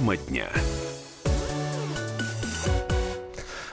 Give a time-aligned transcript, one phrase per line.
[0.00, 0.48] Тема дня.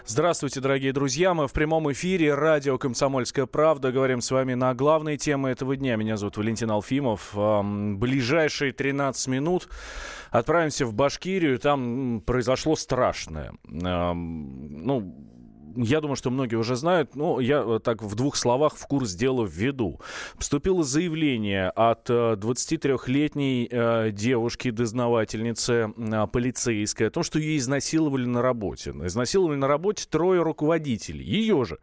[0.05, 1.33] Здравствуйте, дорогие друзья.
[1.33, 2.33] Мы в прямом эфире.
[2.33, 3.94] Радио «Комсомольская правда».
[3.94, 5.96] Говорим с вами на главные темы этого дня.
[5.96, 7.31] Меня зовут Валентин Алфимов.
[7.33, 9.69] Ближайшие 13 минут
[10.29, 11.60] отправимся в Башкирию.
[11.60, 13.53] Там произошло страшное.
[13.63, 14.99] Ну,
[15.78, 19.13] я думаю, что многие уже знают, но я э, так в двух словах в курс
[19.13, 19.99] дела введу.
[20.35, 24.11] Поступило заявление от 23-летней э,
[25.97, 28.91] э, полицейской о том, что ее изнасиловали на работе.
[29.03, 31.23] Изнасиловали на работе трое руководителей.
[31.23, 31.77] Ее же.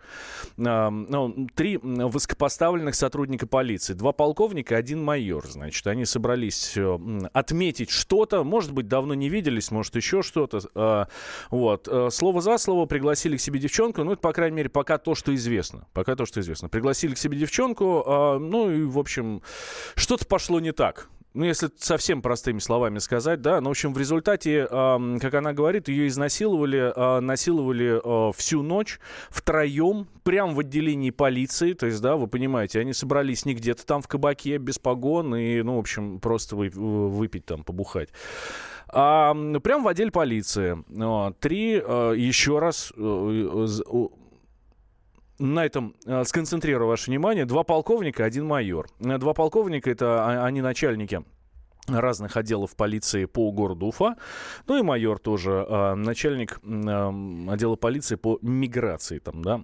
[0.56, 3.94] Ну, три высокопоставленных сотрудника полиции.
[3.94, 5.46] Два полковника, один майор.
[5.46, 6.76] Значит, они собрались
[7.32, 8.42] отметить что-то.
[8.44, 11.08] Может быть, давно не виделись, может, еще что-то.
[11.50, 11.88] Вот.
[12.10, 15.14] Слово за слово пригласили к себе девчонку девчонку, ну, это, по крайней мере, пока то,
[15.14, 15.86] что известно.
[15.92, 16.68] Пока то, что известно.
[16.68, 19.42] Пригласили к себе девчонку, э, ну, и, в общем,
[19.96, 23.98] что-то пошло не так ну, если совсем простыми словами сказать, да, ну, в общем, в
[23.98, 29.00] результате, э, как она говорит, ее изнасиловали, э, насиловали э, всю ночь
[29.30, 34.00] втроем, прямо в отделении полиции, то есть, да, вы понимаете, они собрались не где-то там
[34.00, 38.10] в кабаке без погон и, ну, в общем, просто вы, выпить там, побухать.
[38.88, 40.82] А, прям в отделе полиции.
[41.40, 44.06] Три, э, еще раз, э,
[45.38, 47.44] на этом э, сконцентрирую ваше внимание.
[47.44, 48.88] Два полковника, один майор.
[48.98, 51.22] Два полковника, это а, они начальники
[51.86, 54.16] разных отделов полиции по городу Уфа.
[54.66, 59.60] Ну и майор тоже, начальник отдела полиции по миграции там, да.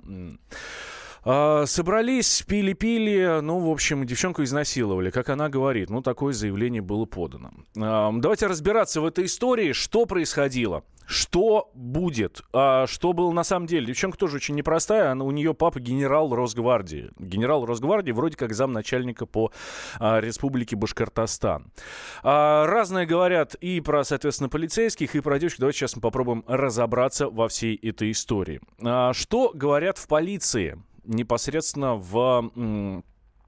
[1.24, 5.90] А, собрались, пили-пили, ну, в общем, девчонку изнасиловали, как она говорит.
[5.90, 7.50] Ну, такое заявление было подано.
[7.78, 10.84] А, давайте разбираться в этой истории, что происходило.
[11.10, 12.42] Что будет?
[12.52, 13.86] А что было на самом деле?
[13.86, 15.10] Девчонка тоже очень непростая.
[15.10, 17.10] Она, у нее папа генерал Росгвардии.
[17.18, 19.50] Генерал Росгвардии вроде как замначальника по
[19.98, 21.72] а, республике Башкортостан.
[22.22, 25.58] А, разное говорят и про, соответственно, полицейских, и про девочек.
[25.58, 28.60] Давайте сейчас мы попробуем разобраться во всей этой истории.
[28.80, 30.80] А, что говорят в полиции?
[31.10, 32.50] Непосредственно в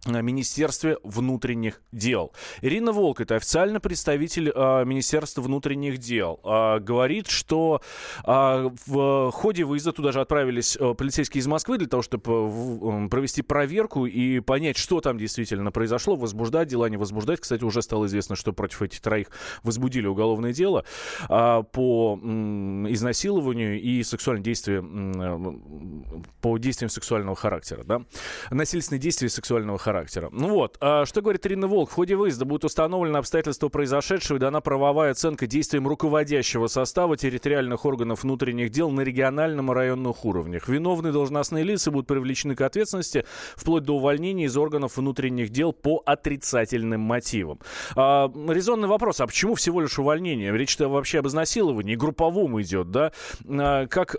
[0.07, 2.33] Министерстве внутренних дел.
[2.61, 7.81] Ирина Волк, это официальный представитель э, Министерства внутренних дел, э, говорит, что
[8.25, 13.09] э, в ходе выезда туда же отправились э, полицейские из Москвы для того, чтобы э,
[13.11, 17.41] провести проверку и понять, что там действительно произошло, возбуждать дела, не возбуждать.
[17.41, 19.29] Кстати, уже стало известно, что против этих троих
[19.62, 20.85] возбудили уголовное дело
[21.29, 28.03] э, по э, изнасилованию и сексуальным действиям, э, по действиям сексуального характера, да,
[28.51, 30.31] насильственные действия сексуального характера характера.
[30.33, 31.91] Ну вот, а что говорит Ирина Волк?
[31.91, 37.85] В ходе выезда будет установлено обстоятельства произошедшего и дана правовая оценка действиям руководящего состава территориальных
[37.85, 40.67] органов внутренних дел на региональном и районных уровнях.
[40.67, 46.03] Виновные должностные лица будут привлечены к ответственности вплоть до увольнения из органов внутренних дел по
[46.07, 47.59] отрицательным мотивам.
[47.95, 50.57] А, резонный вопрос, а почему всего лишь увольнение?
[50.57, 53.13] Речь-то вообще об изнасиловании, групповом идет, да?
[53.47, 54.17] А, как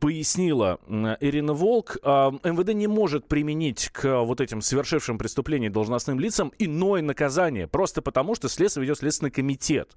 [0.00, 0.80] пояснила
[1.20, 7.02] Ирина Волк, МВД не может применить к вот этим совершившим совершившим преступление должностным лицам иное
[7.02, 9.90] наказание, просто потому что следствие ведет Следственный комитет.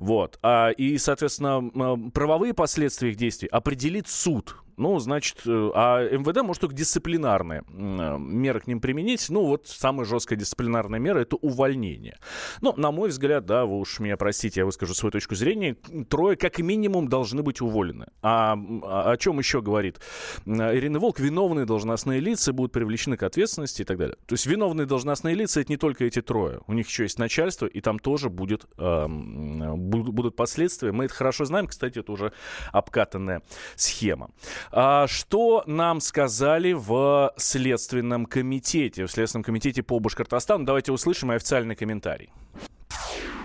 [0.00, 0.38] Вот.
[0.42, 4.56] А, и, соответственно, правовые последствия их действий определит суд.
[4.76, 9.26] Ну, значит, э, а МВД может только дисциплинарные э, меры к ним применить.
[9.30, 12.18] Ну, вот самая жесткая дисциплинарная мера– это увольнение.
[12.60, 15.76] Ну, на мой взгляд, да, вы уж меня простите, я выскажу свою точку зрения,
[16.08, 18.06] трое как минимум должны быть уволены.
[18.22, 20.00] А, а о чем еще говорит
[20.46, 21.20] Ирина Волк?
[21.20, 24.16] Виновные должностные лица будут привлечены к ответственности и так далее.
[24.26, 26.60] То есть виновные должностные лица– это не только эти трое.
[26.66, 30.92] У них еще есть начальство, и там тоже будет, э, будут последствия.
[30.92, 31.66] Мы это хорошо знаем.
[31.66, 32.32] Кстати, это уже
[32.72, 33.42] обкатанная
[33.76, 34.30] схема.
[34.70, 40.64] А, что нам сказали в Следственном комитете, в Следственном комитете по Башкортостану?
[40.64, 42.30] Давайте услышим официальный комментарий.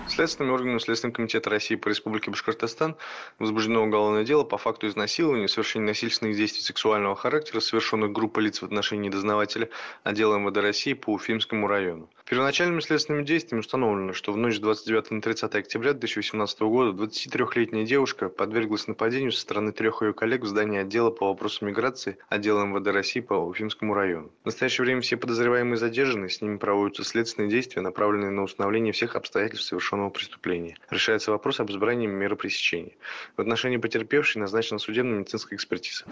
[0.09, 2.97] Следственными органами Следственного комитета России по Республике Башкортостан
[3.37, 8.65] возбуждено уголовное дело по факту изнасилования, совершения насильственных действий сексуального характера, совершенных группой лиц в
[8.65, 9.69] отношении дознавателя
[10.03, 12.09] отдела МВД России по Уфимскому району.
[12.29, 17.83] Первоначальными следственными действиями установлено, что в ночь с 29 на 30 октября 2018 года 23-летняя
[17.85, 22.65] девушка подверглась нападению со стороны трех ее коллег в здании отдела по вопросам миграции отдела
[22.65, 24.31] МВД России по Уфимскому району.
[24.43, 29.15] В настоящее время все подозреваемые задержаны, с ними проводятся следственные действия, направленные на установление всех
[29.15, 30.77] обстоятельств совершенного преступления.
[30.91, 32.95] Решается вопрос об избрании меры пресечения.
[33.37, 36.05] В отношении потерпевшей назначена судебно-медицинская экспертиза.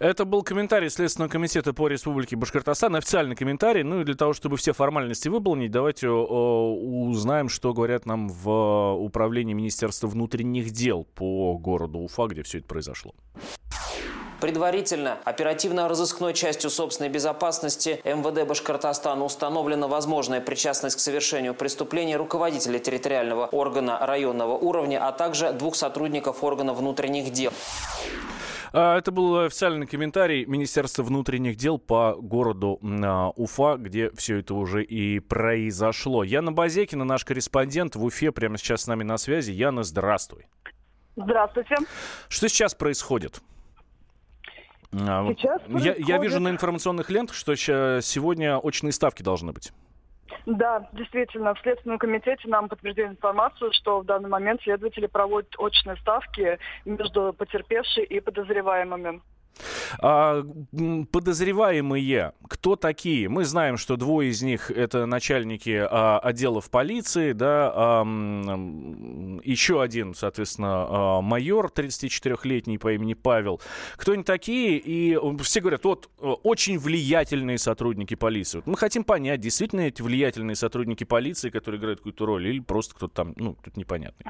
[0.00, 3.82] Это был комментарий Следственного комитета по Республике Башкортостан, официальный комментарий.
[3.82, 9.54] Ну и для того, чтобы все формальности выполнить, давайте узнаем, что говорят нам в управлении
[9.54, 13.14] Министерства внутренних дел по городу Уфа, где все это произошло.
[14.40, 23.46] Предварительно оперативно-розыскной частью собственной безопасности МВД Башкортостана установлена возможная причастность к совершению преступления руководителя территориального
[23.46, 27.52] органа районного уровня, а также двух сотрудников органа внутренних дел.
[28.72, 34.54] А, это был официальный комментарий Министерства внутренних дел по городу а, Уфа, где все это
[34.54, 36.24] уже и произошло.
[36.24, 39.52] Яна Базекина, наш корреспондент в Уфе, прямо сейчас с нами на связи.
[39.52, 40.46] Яна, здравствуй.
[41.16, 41.76] Здравствуйте.
[42.28, 43.40] Что сейчас происходит?
[44.92, 45.98] А, сейчас происходит...
[45.98, 49.72] Я, я вижу на информационных лентах, что сегодня очные ставки должны быть.
[50.46, 55.96] Да, действительно, в Следственном комитете нам подтвердили информацию, что в данный момент следователи проводят очные
[55.96, 59.20] ставки между потерпевшей и подозреваемыми.
[60.00, 60.44] А,
[61.10, 63.28] подозреваемые, кто такие?
[63.28, 67.68] Мы знаем, что двое из них это начальники а, отделов полиции, да,
[69.44, 73.60] еще один, соответственно, а, майор 34-летний по имени Павел.
[73.96, 74.78] Кто они такие?
[74.78, 78.62] И все говорят, вот очень влиятельные сотрудники полиции.
[78.66, 83.14] Мы хотим понять, действительно эти влиятельные сотрудники полиции, которые играют какую-то роль, или просто кто-то
[83.14, 84.26] там, ну, тут непонятный.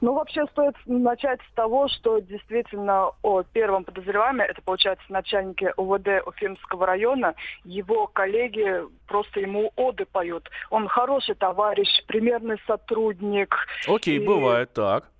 [0.00, 6.26] Ну, вообще стоит начать с того, что действительно о первом подозреваемом, это, получается, начальники УВД
[6.26, 7.34] Уфимского района,
[7.64, 10.48] его коллеги просто ему оды поют.
[10.70, 13.54] Он хороший товарищ, примерный сотрудник.
[13.86, 14.26] Окей, и...
[14.26, 15.10] бывает так.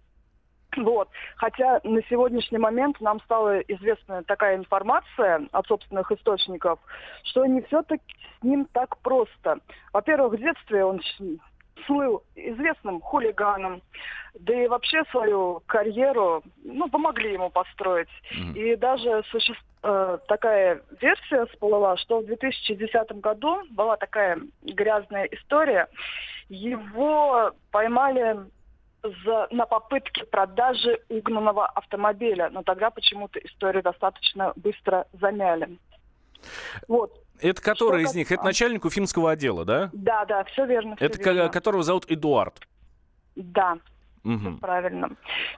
[0.77, 1.09] Вот.
[1.37, 6.79] Хотя на сегодняшний момент нам стала известна такая информация от собственных источников,
[7.25, 8.05] что не все-таки
[8.39, 9.59] с ним так просто.
[9.93, 11.01] Во-первых, в детстве он
[11.87, 13.83] слыл известным хулиганом,
[14.35, 18.09] да и вообще свою карьеру, ну, помогли ему построить.
[18.33, 18.59] Mm-hmm.
[18.59, 25.89] И даже существует э, такая версия всплыла, что в 2010 году была такая грязная история.
[26.49, 28.37] Его поймали
[29.25, 35.79] за, на попытке продажи угнанного автомобиля, но тогда почему-то историю достаточно быстро замяли.
[36.89, 37.13] Вот.
[37.41, 38.33] Это который Что из них?
[38.33, 39.91] Это начальник уфимского отдела, да?
[39.93, 40.97] Да, да, все верно.
[40.97, 41.49] Все это верно.
[41.49, 42.55] которого зовут Эдуард.
[43.35, 43.79] Да,
[44.25, 44.59] угу.
[44.61, 45.11] правильно.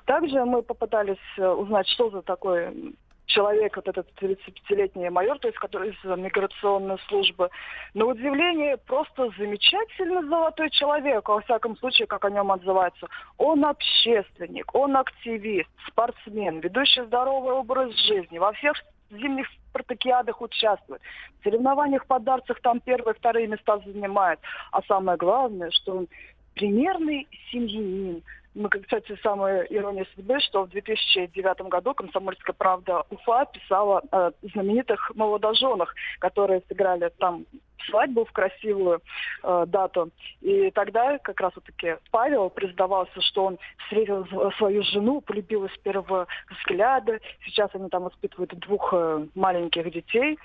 [0.05, 2.95] Также мы попытались э, узнать, что за такой
[3.29, 7.51] человек, вот этот 35-летний майор, то есть который из миграционной службы.
[7.95, 13.07] На удивление, просто замечательно золотой человек, во всяком случае, как о нем отзывается.
[13.37, 18.39] Он общественник, он активист, спортсмен, ведущий здоровый образ жизни.
[18.39, 18.75] Во всех
[19.11, 19.47] зимних
[19.79, 21.01] спартакиадах участвует.
[21.41, 24.41] В соревнованиях по дартсах там первые, вторые места занимает.
[24.73, 26.09] А самое главное, что он
[26.55, 28.23] примерный семьянин.
[28.59, 35.13] Мы, кстати, самая ирония судьбы, что в 2009 году «Комсомольская правда» Уфа писала о знаменитых
[35.15, 37.47] молодоженах, которые сыграли там
[37.89, 39.01] свадьбу в красивую
[39.45, 40.11] э, дату.
[40.41, 44.27] И тогда как раз таки Павел признавался, что он встретил
[44.57, 47.21] свою жену, полюбил с первого взгляда.
[47.45, 50.37] Сейчас они там воспитывают двух э, маленьких детей.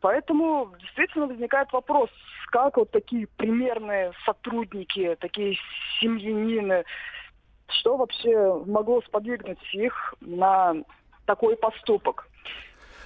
[0.00, 2.08] Поэтому действительно возникает вопрос,
[2.50, 5.58] как вот такие примерные сотрудники, такие
[6.00, 6.84] семьянины,
[7.72, 10.74] что вообще могло сподвигнуть их на
[11.26, 12.29] такой поступок.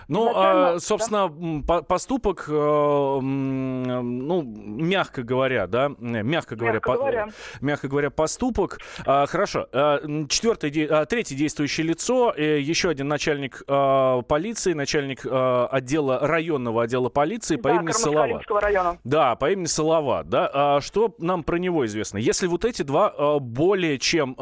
[0.08, 1.82] Ну, а, собственно, да?
[1.82, 7.28] поступок, э, ну, мягко говоря, да, мягко говоря, мягко, по, говоря.
[7.60, 8.78] мягко говоря, поступок.
[9.06, 9.66] А, хорошо.
[9.72, 17.08] А, четвертое, а, третье действующее лицо, э, еще один начальник полиции, начальник отдела районного отдела
[17.08, 18.42] полиции по да, имени Салава.
[18.60, 18.98] района.
[19.04, 20.24] Да, по имени Салава.
[20.24, 22.18] Да, что нам про него известно?
[22.18, 24.34] Если вот эти два более чем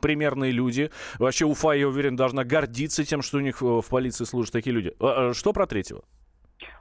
[0.00, 4.52] примерные люди, вообще Уфа, я уверен, должна гордиться тем, что у них в полиции служат
[4.52, 4.92] такие такие люди.
[5.00, 6.02] А, а что про третьего?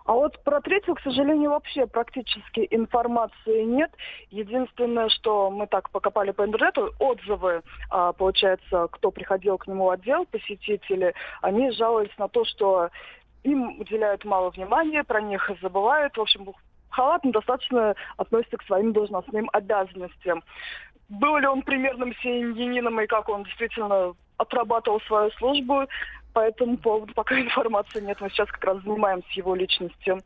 [0.06, 3.92] А вот про третьего, к сожалению, вообще практически информации нет.
[4.32, 9.90] Единственное, что мы так покопали по интернету, отзывы, а, получается, кто приходил к нему в
[9.92, 12.90] отдел, посетители, они жаловались на то, что
[13.44, 16.18] им уделяют мало внимания, про них забывают.
[16.18, 16.54] В общем,
[16.90, 20.44] халатно достаточно относится к своим должностным обязанностям.
[21.08, 25.86] Был ли он примерным семьянином и как он действительно отрабатывал свою службу,
[26.34, 28.18] по этому поводу пока информации нет.
[28.22, 30.20] Мы сейчас как раз занимаемся его личностью.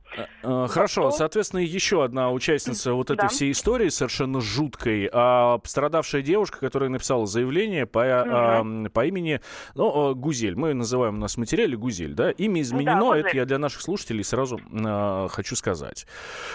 [0.44, 1.12] А, а, хорошо.
[1.12, 3.28] Соответственно, еще одна участница вот этой да.
[3.28, 5.10] всей истории, совершенно жуткой.
[5.12, 8.86] А, пострадавшая девушка, которая написала заявление по, угу.
[8.88, 9.42] а, по имени
[9.76, 10.56] ну, Гузель.
[10.56, 12.14] Мы называем у нас материале Гузель.
[12.14, 12.32] Да?
[12.32, 13.12] Имя изменено.
[13.12, 16.06] Да, это я для наших слушателей сразу а, хочу сказать.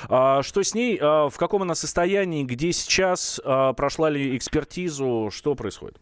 [0.08, 0.98] А, что с ней?
[1.00, 2.44] А, в каком она состоянии?
[2.44, 3.40] Где сейчас?
[3.44, 5.30] А, прошла ли экспертизу?
[5.32, 5.98] Что происходит?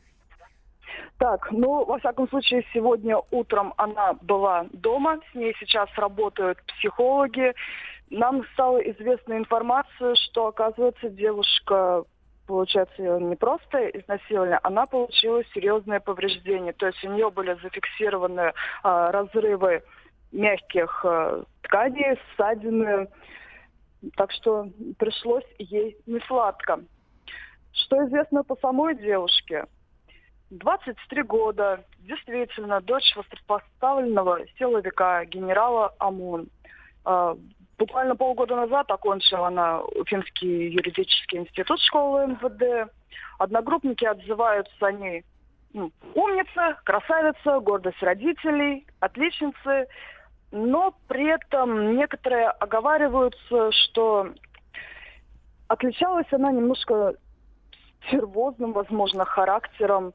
[1.19, 7.55] Так, ну, во всяком случае, сегодня утром она была дома, с ней сейчас работают психологи.
[8.11, 12.05] Нам стала известна информация, что, оказывается, девушка
[12.47, 16.73] получается, ее не просто изнасиловали, она получила серьезные повреждения.
[16.73, 19.83] То есть у нее были зафиксированы а, разрывы
[20.33, 23.09] мягких а, тканей, ссадины.
[24.17, 24.69] Так что
[24.99, 26.81] пришлось ей не сладко.
[27.73, 29.67] Что известно по самой девушке?
[30.51, 36.49] 23 года, действительно, дочь высокопоставленного силовика генерала ОМОН.
[37.05, 37.37] А,
[37.79, 42.91] буквально полгода назад окончила она Уфимский юридический институт школы МВД.
[43.39, 45.25] Одногруппники отзываются о ней
[45.73, 49.89] ну, умница, красавица, гордость родителей, отличницы.
[50.53, 54.33] Но при этом некоторые оговариваются, что
[55.67, 57.15] отличалась она немножко
[58.13, 60.13] нервозным, возможно, характером.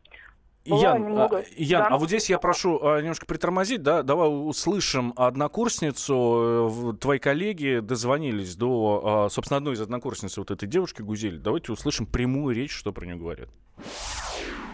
[0.63, 1.39] Ян, немного...
[1.39, 1.88] а, Ян, да?
[1.88, 7.79] а вот здесь я прошу а, немножко притормозить, да, давай услышим однокурсницу, э, твои коллеги
[7.79, 12.74] дозвонились до, а, собственно, одной из однокурсниц вот этой девушки Гузель, давайте услышим прямую речь,
[12.74, 13.50] что про нее говорят.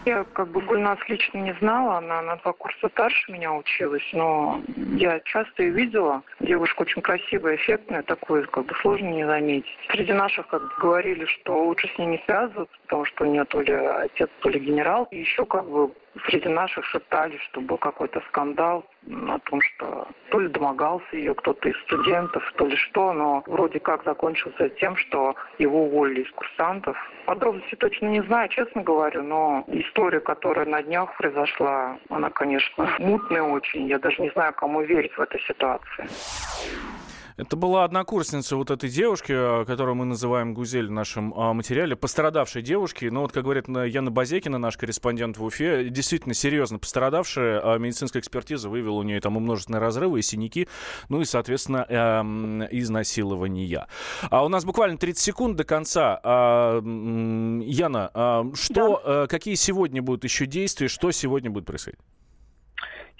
[0.08, 4.62] Я как бы Гульнас лично не знала, она на два курса старше меня училась, но
[4.96, 6.22] я часто ее видела.
[6.40, 9.78] Девушка очень красивая, эффектная, такую как бы сложно не заметить.
[9.90, 13.44] Среди наших как бы говорили, что лучше с ней не связываться, потому что у нее
[13.44, 15.08] то ли отец, то ли генерал.
[15.10, 15.92] И еще как бы
[16.26, 18.84] среди наших шептали, что был какой-то скандал
[19.28, 23.80] о том, что то ли домогался ее кто-то из студентов, то ли что, но вроде
[23.80, 26.96] как закончился тем, что его уволили из курсантов.
[27.26, 33.42] Подробности точно не знаю, честно говорю, но история, которая на днях произошла, она, конечно, мутная
[33.42, 33.86] очень.
[33.86, 36.08] Я даже не знаю, кому верить в этой ситуации.
[37.38, 41.94] Это была однокурсница вот этой девушки, а, которую мы называем Гузель в нашем а, материале,
[41.94, 43.04] пострадавшей девушки.
[43.04, 47.60] Но вот, как говорит Яна Базекина, наш корреспондент в Уфе, действительно серьезно пострадавшая.
[47.62, 50.66] А медицинская экспертиза выявила у нее там множественные разрывы, и синяки,
[51.08, 53.86] ну и, соответственно, эм, изнасилования.
[54.30, 56.18] А у нас буквально 30 секунд до конца.
[56.24, 59.26] А, Яна, а, что, да.
[59.28, 62.00] какие сегодня будут еще действия, что сегодня будет происходить?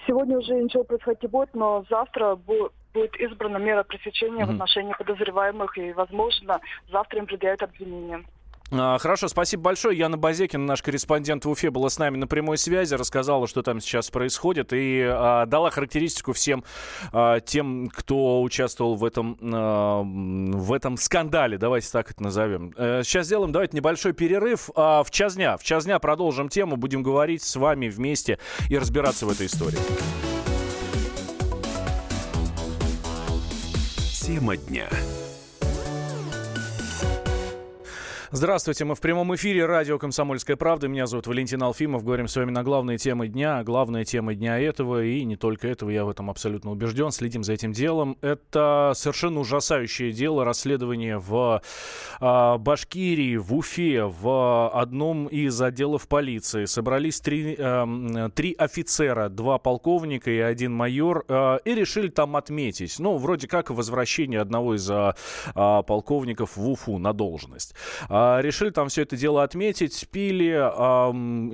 [0.08, 4.46] Сегодня уже ничего происходить не будет, но завтра будет будет избрана мера пресечения mm-hmm.
[4.46, 6.60] в отношении подозреваемых, и, возможно,
[6.90, 8.24] завтра им предъявят обвинение.
[8.70, 9.96] А, хорошо, спасибо большое.
[9.96, 13.80] Яна Базекина, наш корреспондент в Уфе, была с нами на прямой связи, рассказала, что там
[13.80, 16.64] сейчас происходит, и а, дала характеристику всем
[17.12, 21.56] а, тем, кто участвовал в этом, а, в этом скандале.
[21.56, 22.72] Давайте так это назовем.
[22.76, 24.70] Сейчас сделаем, давайте небольшой перерыв.
[24.74, 25.56] А, в час дня.
[25.56, 29.78] В час дня продолжим тему, будем говорить с вами вместе и разбираться в этой истории.
[34.12, 34.88] Тема дня.
[38.30, 40.86] Здравствуйте, мы в прямом эфире радио «Комсомольская правда».
[40.86, 42.04] Меня зовут Валентин Алфимов.
[42.04, 43.64] Говорим с вами на главные темы дня.
[43.64, 47.10] Главная тема дня этого, и не только этого, я в этом абсолютно убежден.
[47.10, 48.18] Следим за этим делом.
[48.20, 51.62] Это совершенно ужасающее дело, расследование в
[52.20, 56.66] э, Башкирии, в Уфе, в одном из отделов полиции.
[56.66, 62.98] Собрались три, э, три офицера, два полковника и один майор, э, и решили там отметить.
[62.98, 65.14] Ну, вроде как возвращение одного из э,
[65.54, 67.74] полковников в Уфу на должность.
[68.20, 70.58] А, решили там все это дело отметить, пили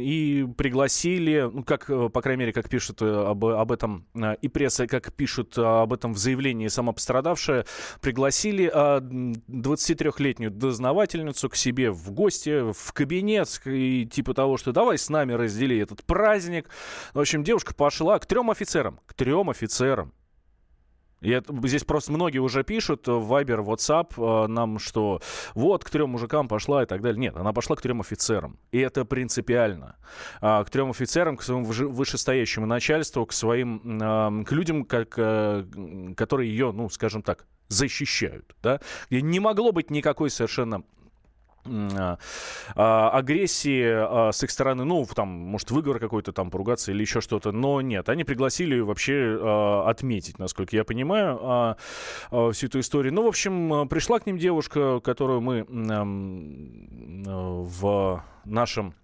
[0.01, 4.37] и пригласили, ну, как, э, по крайней мере, как пишут э, об, об этом э,
[4.41, 7.67] и пресса, как пишут об этом в заявлении сама пострадавшая,
[8.01, 15.11] пригласили 23-летнюю дознавательницу к себе в гости, в кабинет, и типа того, что давай с
[15.11, 16.71] нами раздели этот праздник.
[17.13, 20.15] В общем, девушка пошла к трем офицерам, к трем офицерам.
[21.25, 25.21] Я, здесь просто многие уже пишут в Viber, WhatsApp э, нам, что
[25.55, 27.21] вот к трем мужикам пошла и так далее.
[27.21, 28.59] Нет, она пошла к трем офицерам.
[28.73, 29.97] И это принципиально.
[30.41, 35.65] А, к трем офицерам, к своему вышестоящему начальству, к своим, к людям, как, э,
[36.17, 38.55] которые ее, ну, скажем так, защищают.
[38.63, 38.81] Да?
[39.09, 40.83] И не могло быть никакой совершенно
[42.75, 47.53] агрессии а, с их стороны, ну, там, может, выговор какой-то там, поругаться или еще что-то,
[47.53, 51.77] но нет, они пригласили вообще отметить, насколько я понимаю,
[52.53, 53.15] всю эту историю.
[53.15, 55.65] Ну, в общем, пришла к ним девушка, которую мы
[57.65, 58.95] в нашем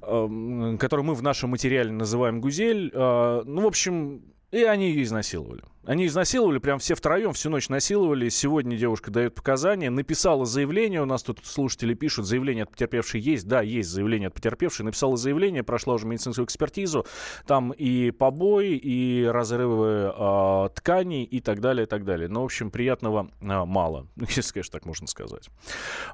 [0.00, 2.92] которую мы в нашем материале называем Гузель.
[2.94, 4.22] Ну, в общем,
[4.52, 5.62] и они ее изнасиловали.
[5.86, 8.30] Они изнасиловали, прям все втроем всю ночь насиловали.
[8.30, 11.02] Сегодня девушка дает показания, написала заявление.
[11.02, 13.46] У нас тут слушатели пишут, заявление от потерпевшей есть.
[13.46, 14.86] Да, есть заявление от потерпевшей.
[14.86, 17.04] Написала заявление, прошла уже медицинскую экспертизу.
[17.46, 22.28] Там и побои, и разрывы э, тканей, и так далее, и так далее.
[22.28, 24.06] Ну, в общем, приятного э, мало.
[24.16, 25.50] Если, конечно, так можно сказать.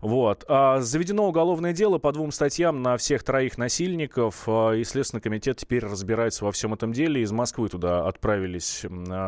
[0.00, 0.44] Вот.
[0.48, 4.48] А, заведено уголовное дело по двум статьям на всех троих насильников.
[4.48, 7.22] А, и Следственный комитет теперь разбирается во всем этом деле.
[7.22, 8.84] Из Москвы туда отправились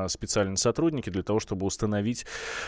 [0.09, 2.25] специалисты специальные сотрудники для того, чтобы установить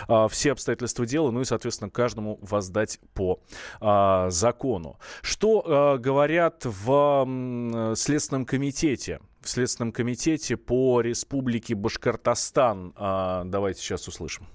[0.06, 3.40] а, все обстоятельства дела, ну и, соответственно, каждому воздать по
[3.80, 4.98] а, закону.
[5.22, 9.20] Что а, говорят в а, Следственном комитете?
[9.40, 12.92] В Следственном комитете по Республике Башкортостан.
[12.96, 14.46] А, давайте сейчас услышим.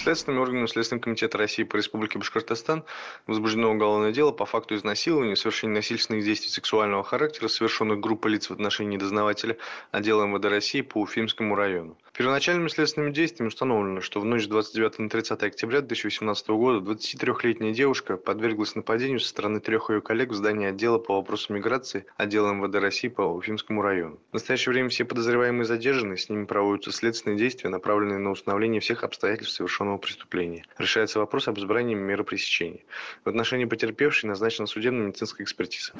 [0.00, 2.84] Следственными органами Следственного комитета России по Республике Башкортостан
[3.26, 8.52] возбуждено уголовное дело по факту изнасилования совершения насильственных действий сексуального характера, совершенных группой лиц в
[8.52, 9.58] отношении дознавателя
[9.90, 11.98] отдела МВД России по Уфимскому району.
[12.14, 17.72] Первоначальными следственными действиями установлено, что в ночь с 29 на 30 октября 2018 года 23-летняя
[17.72, 22.52] девушка подверглась нападению со стороны трех ее коллег в здании отдела по вопросам миграции отдела
[22.52, 24.18] МВД России по Уфимскому району.
[24.30, 29.04] В настоящее время все подозреваемые задержаны, с ними проводятся следственные действия, направленные на установление всех
[29.04, 30.64] обстоятельств совершенного уголовного преступления.
[30.78, 32.80] Решается вопрос об избрании меры пресечения.
[33.24, 35.92] В отношении потерпевшей назначена судебно-медицинская экспертиза.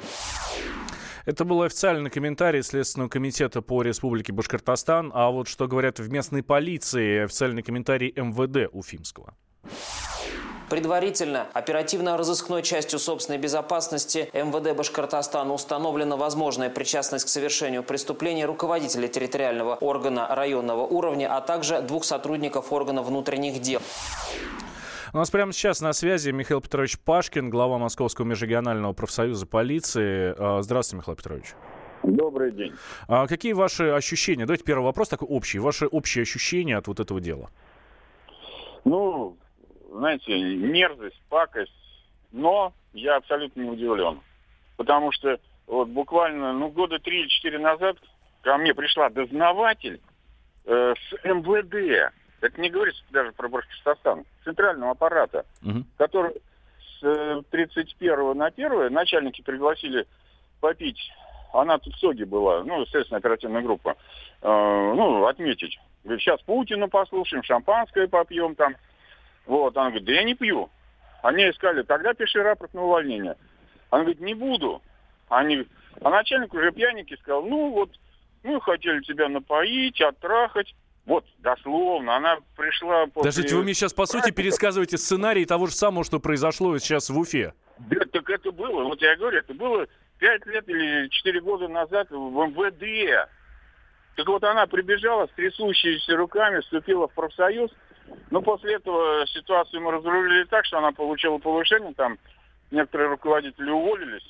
[1.25, 5.11] Это был официальный комментарий Следственного комитета по Республике Башкортостан.
[5.13, 9.35] А вот что говорят в местной полиции, официальный комментарий МВД Уфимского.
[10.71, 19.75] Предварительно оперативно-розыскной частью собственной безопасности МВД Башкортостана установлена возможная причастность к совершению преступления руководителя территориального
[19.75, 23.81] органа районного уровня, а также двух сотрудников органа внутренних дел.
[25.11, 30.33] У нас прямо сейчас на связи Михаил Петрович Пашкин, глава Московского межрегионального профсоюза полиции.
[30.37, 31.47] А, здравствуйте, Михаил Петрович.
[32.03, 32.71] Добрый день.
[33.09, 34.45] А какие ваши ощущения?
[34.45, 35.59] Давайте первый вопрос такой общий.
[35.59, 37.49] Ваши общие ощущения от вот этого дела?
[38.85, 39.35] Ну,
[39.91, 41.71] знаете, мерзость, пакость,
[42.31, 44.21] но я абсолютно не удивлен.
[44.77, 47.97] Потому что вот буквально, ну, года три или четыре назад
[48.41, 50.01] ко мне пришла дознаватель
[50.65, 52.13] э, с МВД.
[52.41, 55.83] Это не говорится даже про Башкортостан, центрального аппарата, угу.
[55.97, 56.33] который
[56.99, 60.07] с 31 э, на 1 начальники пригласили
[60.59, 60.99] попить.
[61.53, 63.95] Она тут в СОГе была, ну, естественно, оперативная группа.
[64.41, 65.79] Э, ну, отметить.
[66.03, 68.75] Говорит, сейчас Путина послушаем, шампанское попьем там.
[69.45, 70.69] Вот, она говорит, да я не пью.
[71.23, 73.35] Они искали, тогда пиши рапорт на увольнение.
[73.89, 74.81] Она говорит, не буду.
[75.29, 75.65] Они,
[76.01, 77.91] а начальник уже пьяненький сказал, ну вот,
[78.43, 80.73] мы хотели тебя напоить, оттрахать.
[81.05, 83.31] Вот, дословно, она пришла после...
[83.31, 87.17] Подождите, вы мне сейчас, по сути, пересказываете сценарий того же самого, что произошло сейчас в
[87.17, 87.53] Уфе.
[87.79, 89.87] Да, так это было, вот я говорю, это было
[90.19, 93.27] пять лет или четыре года назад в МВД.
[94.15, 97.71] Так вот она прибежала с трясущимися руками, вступила в профсоюз,
[98.29, 102.17] ну, после этого ситуацию мы разрулили так, что она получила повышение, там
[102.71, 104.27] некоторые руководители уволились.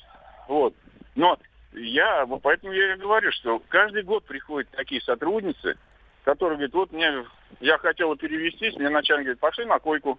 [0.48, 0.74] Вот.
[1.14, 1.38] Но
[1.72, 5.76] я, поэтому я и говорю, что каждый год приходят такие сотрудницы,
[6.24, 7.24] которые говорят, вот мне,
[7.60, 10.18] я хотела перевестись, мне начальник говорит, пошли на койку.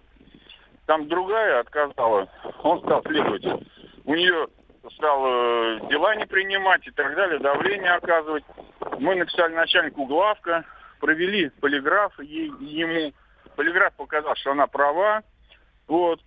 [0.86, 2.28] Там другая отказала,
[2.62, 3.66] он стал следователь.
[4.04, 4.48] У нее
[4.96, 8.44] стал э, дела не принимать и так далее, давление оказывать.
[8.98, 10.64] Мы написали начальнику главка,
[11.00, 13.12] провели полиграф ей, ему,
[13.54, 15.22] полиграф показал, что она права,
[15.86, 16.20] вот,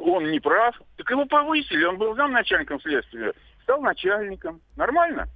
[0.00, 4.60] он не прав, так его повысили, он был замначальником следствия, стал начальником.
[4.76, 5.26] Нормально?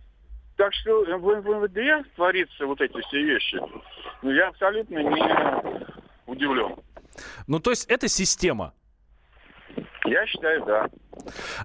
[0.56, 3.60] Так что в МВД творится вот эти все вещи.
[4.22, 5.86] Ну, я абсолютно не
[6.26, 6.76] удивлен.
[7.46, 8.74] Ну, то есть это система?
[10.04, 10.86] Я считаю, да.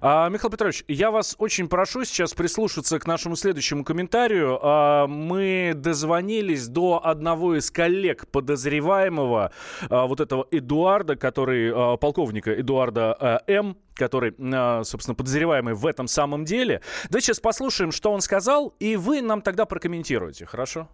[0.00, 4.58] А, Михаил Петрович, я вас очень прошу сейчас прислушаться к нашему следующему комментарию.
[4.60, 9.52] А, мы дозвонились до одного из коллег подозреваемого,
[9.88, 15.86] а, вот этого Эдуарда, который, а, полковника Эдуарда а, М., который, а, собственно, подозреваемый в
[15.86, 16.80] этом самом деле.
[17.10, 20.88] Давайте сейчас послушаем, что он сказал, и вы нам тогда прокомментируете, хорошо?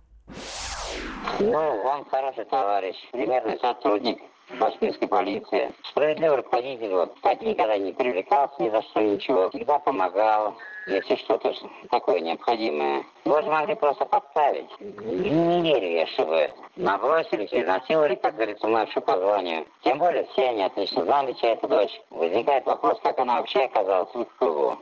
[1.40, 4.18] Ну, он хороший товарищ, примерный сотрудник
[4.58, 5.72] башкирской полиции.
[5.90, 9.48] Справедливый руководитель, вот, так никогда не привлекался ни за что, ничего.
[9.50, 11.54] Всегда помогал, если что-то
[11.90, 13.04] такое необходимое.
[13.24, 14.68] Вы же могли просто подставить.
[14.80, 19.66] Не верю я, чтобы набросились или насиловали, как говорится, младшую по званию.
[19.82, 22.00] Тем более все они отлично знали, чья это дочь.
[22.10, 24.78] Возникает вопрос, как она вообще оказалась в их кругу.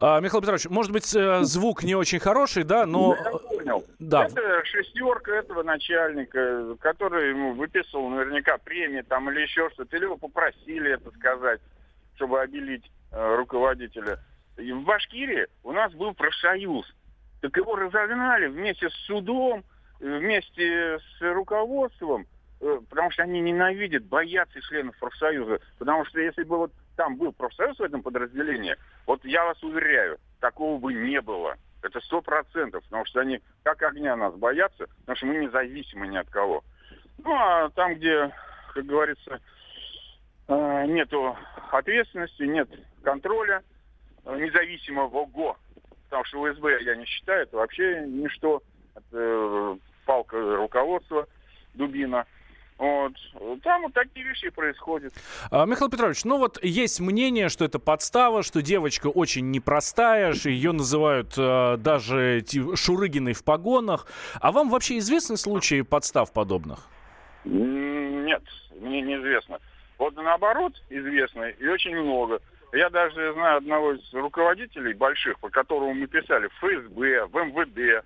[0.00, 3.16] А, Михаил Петрович, может быть, э, звук не очень хороший, да, но...
[3.66, 3.84] Понял.
[3.98, 4.26] Да.
[4.26, 10.16] Это шестерка этого начальника, который ему выписывал наверняка премии там или еще что-то, или его
[10.16, 11.60] попросили это сказать,
[12.14, 14.20] чтобы обелить э, руководителя.
[14.56, 16.86] И в Башкирии у нас был профсоюз.
[17.42, 19.64] Так его разогнали вместе с судом,
[19.98, 22.26] вместе с руководством,
[22.60, 25.58] э, потому что они ненавидят, боятся членов профсоюза.
[25.78, 28.76] Потому что если бы вот там был профсоюз в этом подразделении,
[29.06, 31.56] вот я вас уверяю, такого бы не было.
[31.86, 36.16] Это сто процентов, потому что они как огня нас боятся, потому что мы независимы ни
[36.16, 36.64] от кого.
[37.22, 38.32] Ну, а там, где,
[38.74, 39.40] как говорится,
[40.48, 41.36] э, нету
[41.70, 42.68] ответственности, нет
[43.02, 43.62] контроля
[44.24, 45.56] э, независимого ГО,
[46.04, 48.62] потому что УСБ я не считаю, это вообще ничто.
[48.96, 51.28] Это, палка руководства,
[51.74, 52.26] дубина.
[52.78, 53.12] Вот.
[53.62, 55.14] Там вот такие вещи происходят.
[55.50, 60.72] А, Михаил Петрович, ну вот есть мнение, что это подстава, что девочка очень непростая, ее
[60.72, 64.06] называют э, даже Шурыгиной в погонах.
[64.40, 66.86] А вам вообще известны случаи подстав подобных?
[67.44, 68.42] Нет,
[68.78, 69.58] мне неизвестно.
[69.98, 72.40] Вот наоборот, известно и очень много.
[72.72, 78.04] Я даже знаю одного из руководителей больших, по которому мы писали в ФСБ, в МВД,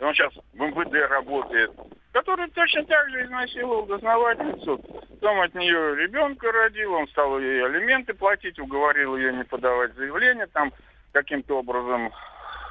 [0.00, 1.72] он сейчас в МВД работает,
[2.12, 4.78] который точно так же изнасиловал дознавательницу.
[5.20, 10.46] Потом от нее ребенка родил, он стал ей алименты платить, уговорил ее не подавать заявление,
[10.46, 10.72] там
[11.12, 12.10] каким-то образом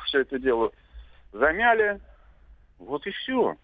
[0.05, 0.71] все это дело
[1.31, 1.99] замяли.
[2.79, 3.55] Вот и все.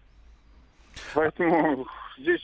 [1.14, 1.86] Поэтому
[2.18, 2.42] здесь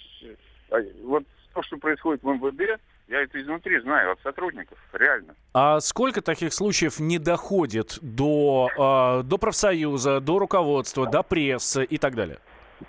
[0.70, 2.80] а, вот то, что происходит в МВД,
[3.12, 5.34] я это изнутри знаю от сотрудников, реально.
[5.52, 11.98] А сколько таких случаев не доходит до, э, до профсоюза, до руководства, до прессы и
[11.98, 12.38] так далее?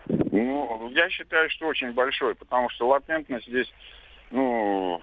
[0.07, 3.71] Ну, я считаю, что очень большой, потому что латентность здесь,
[4.31, 5.01] ну,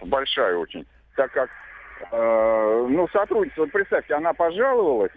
[0.00, 0.86] большая очень.
[1.14, 1.50] Так как,
[2.10, 5.12] э, ну, сотрудница, вот представьте, она пожаловалась,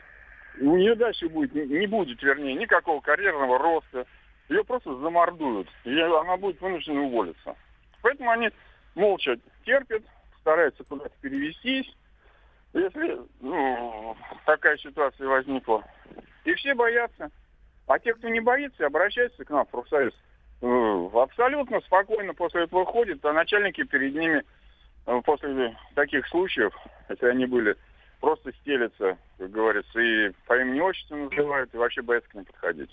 [0.59, 4.05] у нее дальше будет, не будет, вернее, никакого карьерного роста.
[4.49, 7.55] Ее просто замордуют, и она будет вынуждена уволиться.
[8.01, 8.49] Поэтому они
[8.97, 10.03] молча терпят,
[10.41, 11.95] стараются куда-то перевестись,
[12.73, 15.83] если ну, такая ситуация возникла.
[16.43, 17.29] И все боятся.
[17.87, 20.13] А те, кто не боится, обращаются к нам в профсоюз.
[20.61, 24.43] Э, абсолютно спокойно после этого ходят, а начальники перед ними
[25.05, 26.73] э, после таких случаев,
[27.09, 27.75] если они были,
[28.19, 32.89] просто стелятся, как говорится, и по имени отчеству называют, и вообще боятся к ним подходить.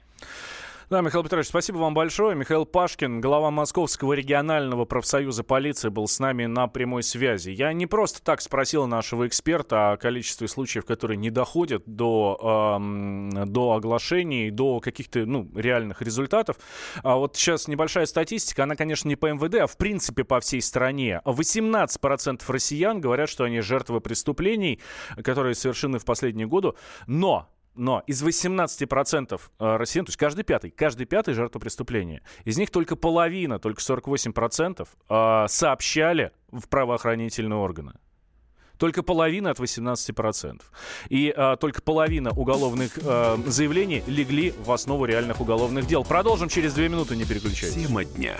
[0.90, 2.36] Да, Михаил Петрович, спасибо вам большое.
[2.36, 7.50] Михаил Пашкин, глава Московского регионального профсоюза полиции, был с нами на прямой связи.
[7.50, 13.44] Я не просто так спросил нашего эксперта о количестве случаев, которые не доходят до, э,
[13.46, 16.56] до оглашений, до каких-то ну, реальных результатов.
[17.02, 20.60] А вот сейчас небольшая статистика, она, конечно, не по МВД, а в принципе по всей
[20.60, 21.22] стране.
[21.24, 24.80] 18% россиян говорят, что они жертвы преступлений,
[25.22, 26.72] которые совершены в последние годы,
[27.06, 32.56] но но из 18% э, россиян, то есть каждый пятый, каждый пятый жертва преступления, из
[32.56, 37.94] них только половина, только 48% э, сообщали в правоохранительные органы.
[38.78, 40.62] Только половина от 18%.
[41.08, 46.04] И а, только половина уголовных а, заявлений легли в основу реальных уголовных дел.
[46.04, 47.86] Продолжим через две минуты, не переключайтесь.
[47.86, 48.36] Тема дня.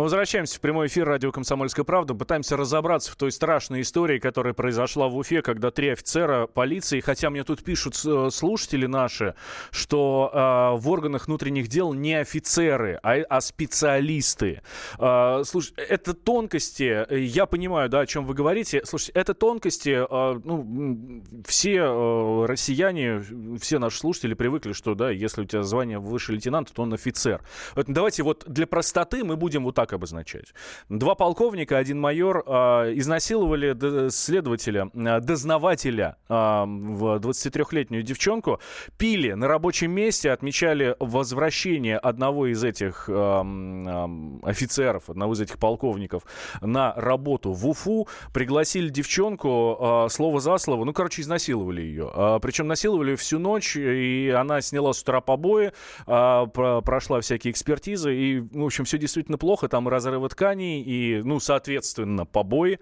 [0.00, 2.14] Мы возвращаемся в прямой эфир радио «Комсомольская правда».
[2.14, 7.28] Пытаемся разобраться в той страшной истории, которая произошла в Уфе, когда три офицера полиции, хотя
[7.28, 9.34] мне тут пишут э, слушатели наши,
[9.70, 14.62] что э, в органах внутренних дел не офицеры, а, а специалисты.
[14.98, 18.80] Э, слушай, это тонкости, я понимаю, да, о чем вы говорите.
[18.86, 23.22] Слушайте, это тонкости, э, ну, все э, россияне,
[23.60, 27.42] все наши слушатели привыкли, что, да, если у тебя звание выше лейтенанта, то он офицер.
[27.74, 30.54] Поэтому давайте вот для простоты мы будем вот так так обозначать.
[30.88, 32.50] Два полковника, один майор э,
[32.96, 38.60] изнасиловали следователя, э, дознавателя, э, в 23-летнюю девчонку,
[38.96, 45.58] пили на рабочем месте, отмечали возвращение одного из этих э, э, офицеров, одного из этих
[45.58, 46.22] полковников
[46.60, 52.10] на работу в Уфу, пригласили девчонку, э, слово за слово, ну, короче, изнасиловали ее.
[52.14, 55.72] Э, причем насиловали всю ночь, и она сняла с утра побои,
[56.06, 56.46] э,
[56.84, 62.26] прошла всякие экспертизы, и, в общем, все действительно плохо, там разрывы тканей и, ну, соответственно,
[62.26, 62.78] побои.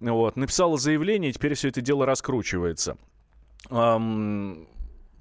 [0.00, 0.36] Вот.
[0.36, 2.98] Написала заявление, и теперь все это дело раскручивается.
[3.70, 4.66] Эм,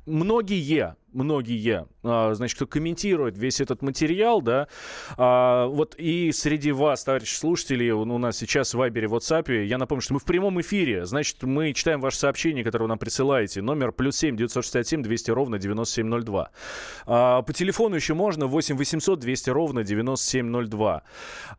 [0.05, 4.67] многие многие, а, значит, кто комментирует весь этот материал, да,
[5.17, 9.77] а, вот и среди вас, товарищи слушатели, у нас сейчас в Вайбере, в WhatsApp, я
[9.77, 13.61] напомню, что мы в прямом эфире, значит, мы читаем ваши сообщения, которые вы нам присылаете,
[13.61, 16.51] номер плюс семь девятьсот шестьдесят семь двести ровно девяносто семь ноль два.
[17.05, 21.03] А, по телефону еще можно восемь восемьсот двести ровно девяносто семь ноль два.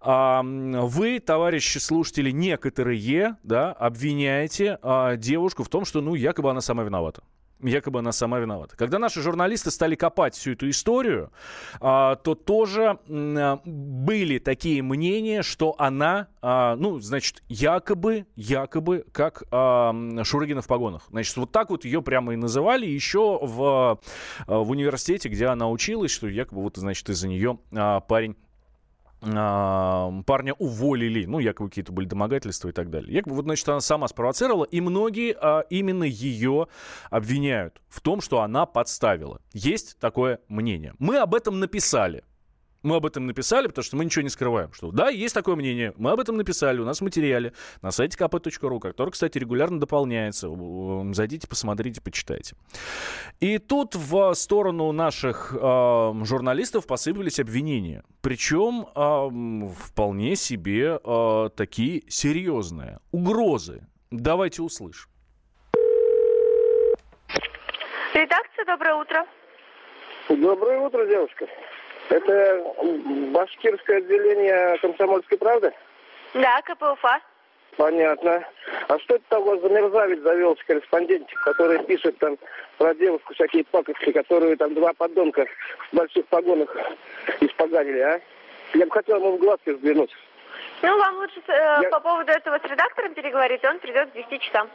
[0.02, 4.78] Вы, товарищи слушатели, некоторые, да, обвиняете
[5.16, 7.22] девушку в том, что, ну, якобы она сама виновата
[7.62, 8.76] якобы она сама виновата.
[8.76, 11.30] Когда наши журналисты стали копать всю эту историю,
[11.80, 19.42] а, то тоже а, были такие мнения, что она, а, ну, значит, якобы, якобы, как
[19.50, 21.06] Шурыгина в погонах.
[21.10, 24.00] Значит, вот так вот ее прямо и называли еще в,
[24.46, 28.36] в университете, где она училась, что якобы вот, значит, из-за нее парень
[29.22, 33.14] парня уволили, ну, якобы какие-то были домогательства и так далее.
[33.14, 36.66] Якобы, вот, значит, она сама спровоцировала, и многие а, именно ее
[37.08, 39.40] обвиняют в том, что она подставила.
[39.52, 40.94] Есть такое мнение.
[40.98, 42.24] Мы об этом написали.
[42.82, 44.72] Мы об этом написали, потому что мы ничего не скрываем.
[44.72, 45.92] Что да, есть такое мнение.
[45.96, 46.80] Мы об этом написали.
[46.80, 50.48] У нас в материале на сайте kp.ru, который, кстати, регулярно дополняется.
[51.12, 52.56] Зайдите, посмотрите, почитайте.
[53.40, 58.02] И тут в сторону наших э, журналистов посыпались обвинения.
[58.20, 62.98] Причем э, вполне себе э, такие серьезные.
[63.12, 63.86] Угрозы.
[64.10, 65.08] Давайте услышим.
[68.14, 69.26] Редакция, доброе утро.
[70.28, 71.46] Доброе утро, девушка.
[72.12, 72.62] Это
[73.32, 75.72] башкирское отделение комсомольской правды?
[76.34, 77.20] Да, КПУФА.
[77.78, 78.44] Понятно.
[78.88, 82.36] А что это там у вас за мерзавец завелся, корреспондентик, который пишет там
[82.76, 85.46] про девушку всякие пакости, которую там два подонка
[85.90, 86.76] в больших погонах
[87.40, 88.20] испоганили, а?
[88.74, 90.14] Я бы хотел ему в глазки взглянуть.
[90.82, 91.88] Ну, вам лучше э, я...
[91.88, 94.68] по поводу этого с редактором переговорить, он придет к 10 часам.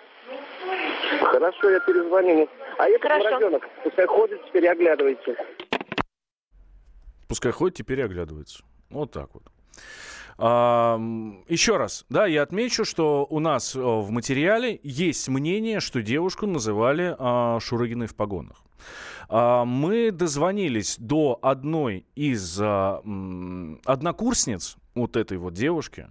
[1.21, 2.49] Хорошо, я перезвоню.
[2.79, 3.29] А этот Хорошо.
[3.29, 5.35] морозенок, пускай ходит, теперь оглядывается.
[7.27, 8.63] Пускай ходит, теперь оглядывается.
[8.89, 9.43] Вот так вот.
[10.39, 16.45] Еще раз, да, я отмечу, что у нас э, в материале есть мнение, что девушку
[16.45, 18.61] называли а, Шурыгиной в погонах.
[19.29, 23.01] А, мы дозвонились до одной из а,
[23.83, 26.07] однокурсниц вот этой вот девушки.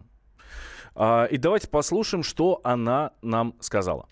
[0.96, 4.09] И давайте послушаем, что она нам сказала.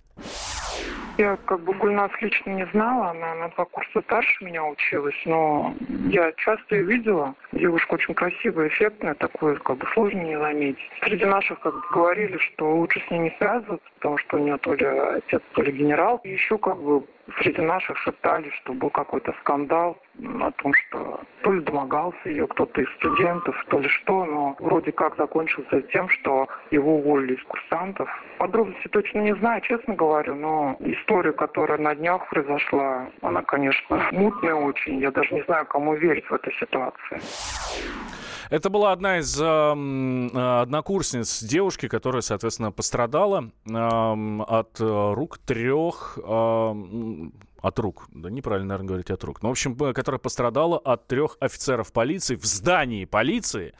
[1.16, 5.72] Я как бы Гульнас лично не знала, она на два курса старше меня училась, но
[6.08, 7.34] я часто ее видела.
[7.52, 10.90] Девушка очень красивая, эффектная, такую как бы сложно не заметить.
[11.02, 14.58] Среди наших как бы говорили, что лучше с ней не связываться, потому что у нее
[14.58, 16.20] то ли отец, то ли генерал.
[16.24, 17.04] И еще как бы
[17.40, 22.80] среди наших шептали, что был какой-то скандал о том, что то ли домогался ее кто-то
[22.80, 28.08] из студентов, то ли что, но вроде как закончился тем, что его уволили из курсантов.
[28.38, 34.54] Подробности точно не знаю, честно говорю, но история, которая на днях произошла, она, конечно, мутная
[34.54, 34.98] очень.
[35.00, 37.20] Я даже не знаю, кому верить в этой ситуации.
[38.50, 46.74] Это была одна из э, однокурсниц девушки, которая, соответственно, пострадала э, от рук трех э,
[47.64, 48.08] от рук.
[48.12, 49.42] Да неправильно, наверное, говорить от рук.
[49.42, 53.72] Ну, в общем, которая пострадала от трех офицеров полиции в здании полиции.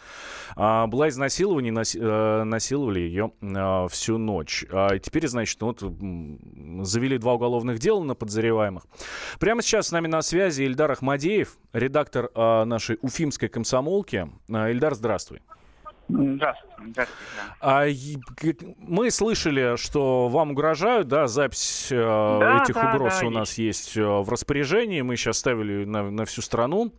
[0.57, 4.65] А, была изнасилована, наси, а, насиловали ее а, всю ночь.
[4.73, 8.85] А теперь, значит, вот завели два уголовных дела на подозреваемых.
[9.39, 14.31] Прямо сейчас с нами на связи Ильдар Ахмадеев, редактор а, нашей уфимской комсомолки.
[14.51, 15.43] А, Ильдар, здравствуй.
[16.09, 16.75] Здравствуйте.
[16.87, 17.47] Здравствуйте да.
[17.61, 17.87] а,
[18.79, 23.57] мы слышали, что вам угрожают, да, запись э, да, этих да, угроз да, у нас
[23.59, 23.97] есть.
[23.97, 26.93] есть э, в распоряжении, мы сейчас ставили на, на всю страну.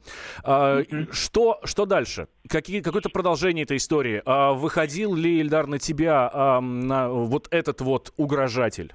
[0.44, 1.14] А, mm-hmm.
[1.14, 2.28] что, что дальше?
[2.50, 4.22] Какие, какое-то продолжение этой истории?
[4.26, 8.94] А, выходил ли, Ильдар, на тебя а, на вот этот вот угрожатель?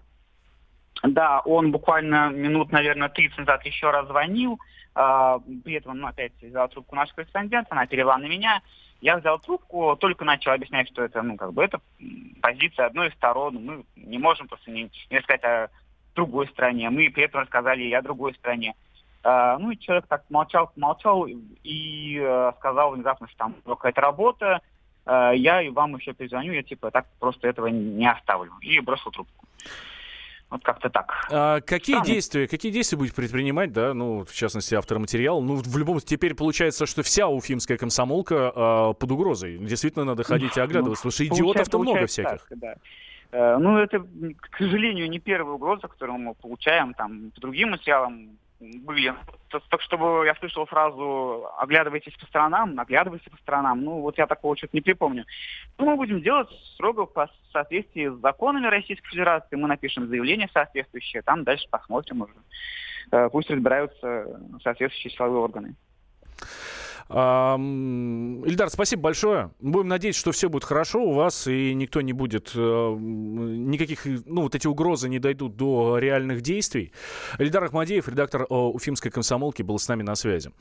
[1.02, 4.58] Да, он буквально минут, наверное, 30 назад еще раз звонил.
[5.02, 8.60] А, при этом, ну, опять взял трубку наш корреспондент, она перевела на меня.
[9.00, 11.80] Я взял трубку, только начал объяснять, что это, ну, как бы, это
[12.42, 13.64] позиция одной из сторон.
[13.64, 15.70] Мы не можем просто не, не рассказать о
[16.14, 16.90] другой стране.
[16.90, 18.74] Мы при этом рассказали и о другой стране.
[19.22, 24.60] Uh, ну и человек так молчал, молчал и uh, сказал внезапно, что там какая-то работа,
[25.04, 28.52] uh, я и вам еще перезвоню, я типа так просто этого не оставлю.
[28.60, 29.46] И бросил трубку.
[30.50, 31.26] Вот как-то так.
[31.30, 32.12] А какие Странно.
[32.12, 35.40] действия, какие действия будет предпринимать, да, ну, в частности, автор материала?
[35.40, 39.58] Ну, в любом теперь получается, что вся уфимская комсомолка а, под угрозой.
[39.58, 42.46] Действительно, надо ходить и ну, оглядываться, ну, потому что идиотов-то много всяких.
[42.48, 42.74] Так, да.
[43.32, 48.30] Э, ну, это, к сожалению, не первая угроза, которую мы получаем там по другим материалам
[48.60, 49.14] были.
[49.70, 54.56] Так, чтобы я слышал фразу «оглядывайтесь по сторонам», «оглядывайтесь по сторонам», ну, вот я такого
[54.56, 55.24] что-то не припомню.
[55.78, 61.22] Ну, мы будем делать строго по соответствии с законами Российской Федерации, мы напишем заявление соответствующее,
[61.22, 62.34] там дальше посмотрим уже.
[63.10, 65.74] Э, пусть разбираются соответствующие силовые органы.
[67.10, 69.50] Ильдар, спасибо большое.
[69.58, 74.42] Будем надеяться, что все будет хорошо у вас, и никто не будет, э, никаких, ну,
[74.42, 76.92] вот эти угрозы не дойдут до реальных действий.
[77.38, 80.52] Ильдар Ахмадеев, редактор э, Уфимской комсомолки, был с нами на связи.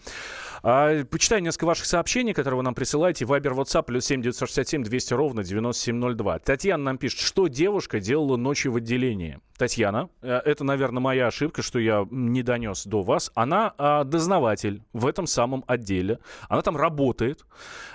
[0.64, 3.26] А, почитаю несколько ваших сообщений, которые вы нам присылаете.
[3.26, 6.40] Вайбер, WhatsApp, плюс 7 967 200 ровно 9702.
[6.40, 9.40] Татьяна нам пишет, что девушка делала ночью в отделении.
[9.60, 13.30] Татьяна, э, это, наверное, моя ошибка, что я не донес до вас.
[13.36, 16.20] Она а, дознаватель в этом самом отделе.
[16.48, 17.46] Она там работает.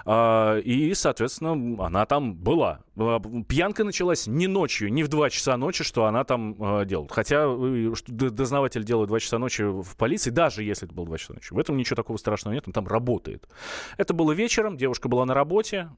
[0.05, 1.53] А, и, соответственно,
[1.87, 2.81] она там была.
[2.99, 7.11] А, пьянка началась не ночью, не в 2 часа ночи, что она там а, делает.
[7.11, 11.33] Хотя э, дознаватель делает 2 часа ночи в полиции, даже если это было 2 часа
[11.33, 11.55] ночи.
[11.55, 13.49] В этом ничего такого страшного нет, он там работает.
[13.97, 15.89] Это было вечером, девушка была на работе.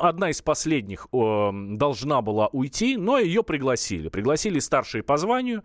[0.00, 4.08] Одна из последних должна была уйти, но ее пригласили.
[4.08, 5.62] Пригласили старшие по званию,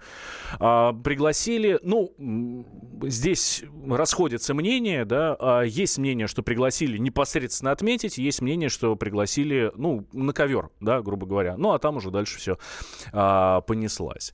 [0.60, 2.14] а, пригласили, ну,
[3.04, 9.72] здесь расходятся мнения, да, а есть мнение, что пригласили непосредственно отметить, есть мнение, что пригласили,
[9.76, 12.58] ну, на ковер, да, грубо говоря, ну, а там уже дальше все
[13.14, 14.34] а, понеслась.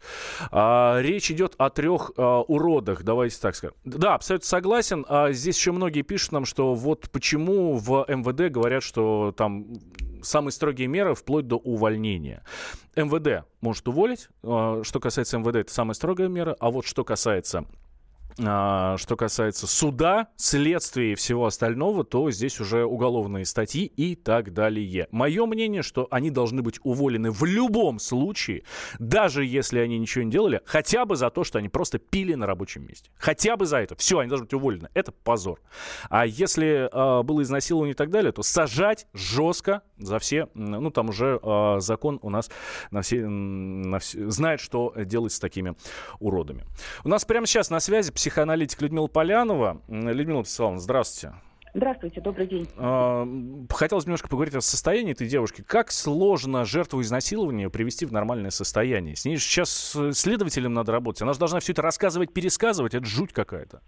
[0.51, 3.75] А, речь идет о трех а, уродах, давайте так скажем.
[3.83, 8.83] Да, абсолютно согласен, а здесь еще многие пишут нам, что вот почему в МВД говорят,
[8.83, 9.67] что там
[10.25, 12.43] самые строгие меры вплоть до увольнения.
[12.95, 14.27] МВД может уволить.
[14.43, 16.55] А, что касается МВД, это самая строгая мера.
[16.59, 17.65] А вот что касается
[18.37, 25.07] что касается суда, следствия и всего остального, то здесь уже уголовные статьи и так далее.
[25.11, 28.63] Мое мнение, что они должны быть уволены в любом случае,
[28.99, 32.45] даже если они ничего не делали, хотя бы за то, что они просто пили на
[32.45, 33.09] рабочем месте.
[33.17, 33.95] Хотя бы за это.
[33.95, 34.89] Все, они должны быть уволены.
[34.93, 35.61] Это позор.
[36.09, 40.49] А если э, было изнасилование и так далее, то сажать жестко за все.
[40.53, 42.49] Ну, там уже э, закон у нас
[42.91, 45.75] на все, на все, знает, что делать с такими
[46.19, 46.65] уродами.
[47.03, 49.81] У нас прямо сейчас на связи психоаналитик Людмила Полянова.
[49.87, 51.35] Людмила Писаловна, здравствуйте.
[51.75, 52.67] Здравствуйте, добрый день.
[52.75, 53.27] А,
[53.69, 55.61] хотелось немножко поговорить о состоянии этой девушки.
[55.61, 59.15] Как сложно жертву изнасилования привести в нормальное состояние?
[59.15, 61.21] С ней сейчас следователям надо работать.
[61.21, 62.95] Она же должна все это рассказывать, пересказывать.
[62.95, 63.81] Это жуть какая-то.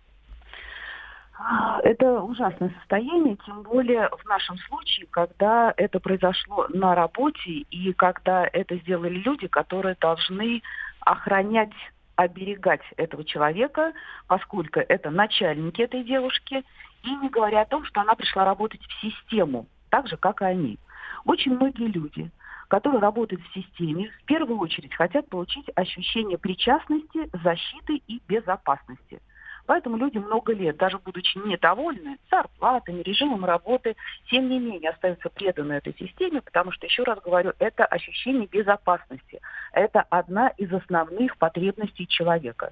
[1.82, 8.45] Это ужасное состояние, тем более в нашем случае, когда это произошло на работе и когда
[8.45, 10.62] это сделали люди, которые должны
[11.00, 11.71] охранять
[12.17, 13.93] оберегать этого человека,
[14.27, 16.65] поскольку это начальники этой девушки,
[17.03, 20.45] и не говоря о том, что она пришла работать в систему, так же, как и
[20.45, 20.80] они.
[21.23, 22.30] Очень многие люди,
[22.67, 29.21] которые работают в системе, в первую очередь хотят получить ощущение причастности, защиты и безопасности–
[29.67, 33.97] Поэтому люди много лет, даже будучи недовольны зарплатами, режимом работы,
[34.32, 39.41] тем не менее остаются преданы этой системе, потому что, еще раз говорю, это ощущение безопасности.
[39.73, 42.71] Это одна из основных потребностей человека.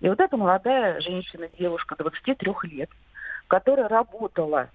[0.00, 2.88] И вот эта молодая женщина, девушка 23 лет,
[3.46, 4.70] которая работала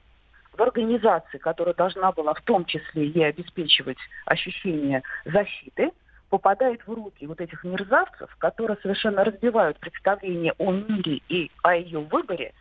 [0.54, 5.92] в организации, которая должна была в том числе ей обеспечивать ощущение защиты–
[6.30, 12.00] попадает в руки вот этих мерзавцев, которые совершенно разбивают представление о мире и о ее
[12.00, 12.54] выборе,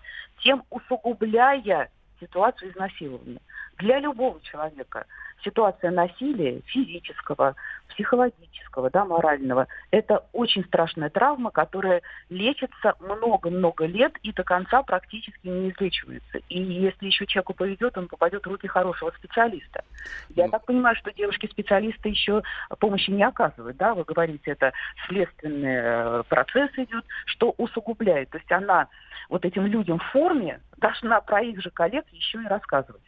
[0.42, 3.40] тем усугубляя ситуацию изнасилования.
[3.78, 5.06] Для любого человека
[5.44, 7.54] ситуация насилия физического,
[7.88, 15.46] психологического, да, морального, это очень страшная травма, которая лечится много-много лет и до конца практически
[15.46, 16.38] не излечивается.
[16.48, 19.84] И если еще человеку повезет, он попадет в руки хорошего специалиста.
[20.30, 22.42] Я так понимаю, что девушки-специалисты еще
[22.78, 24.72] помощи не оказывают, да, вы говорите, это
[25.06, 28.30] следственный э, процесс идет, что усугубляет.
[28.30, 28.88] То есть она
[29.28, 33.02] вот этим людям в форме должна про их же коллег еще и рассказывать.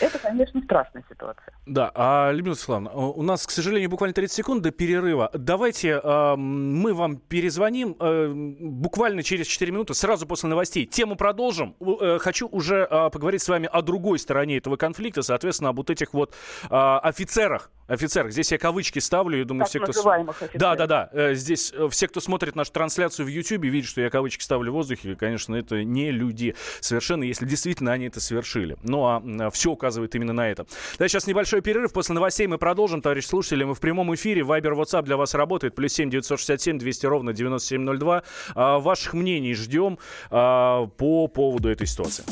[0.00, 1.52] Это, конечно, страшная ситуация.
[1.66, 5.30] Да, а, Людмила Светлановна, у нас, к сожалению, буквально 30 секунд до перерыва.
[5.34, 10.86] Давайте э, мы вам перезвоним э, буквально через 4 минуты, сразу после новостей.
[10.86, 11.76] Тему продолжим.
[11.80, 15.88] Э, хочу уже э, поговорить с вами о другой стороне этого конфликта, соответственно, об вот
[15.88, 16.34] этих вот
[16.68, 17.70] э, офицерах.
[17.86, 18.32] Офицерах.
[18.32, 19.90] Здесь я кавычки ставлю, я думаю, так все, кто...
[19.90, 20.52] Офицеров.
[20.54, 21.08] Да, да, да.
[21.12, 24.72] Э, здесь э, все, кто смотрит нашу трансляцию в YouTube, видят, что я кавычки ставлю
[24.72, 25.16] в воздухе.
[25.16, 28.76] Конечно, это не люди совершенно, если действительно они это совершили.
[28.82, 30.66] Ну, а все указывает именно на это.
[30.98, 31.92] Да, сейчас небольшой перерыв.
[31.92, 33.64] После новостей мы продолжим, товарищ слушатели.
[33.64, 34.42] Мы в прямом эфире.
[34.42, 35.74] Вайбер, WhatsApp для вас работает.
[35.74, 38.22] Плюс 7 967 200 ровно 9702.
[38.54, 39.98] А, ваших мнений ждем
[40.30, 42.24] а, по поводу этой ситуации.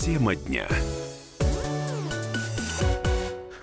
[0.00, 0.66] Тема дня.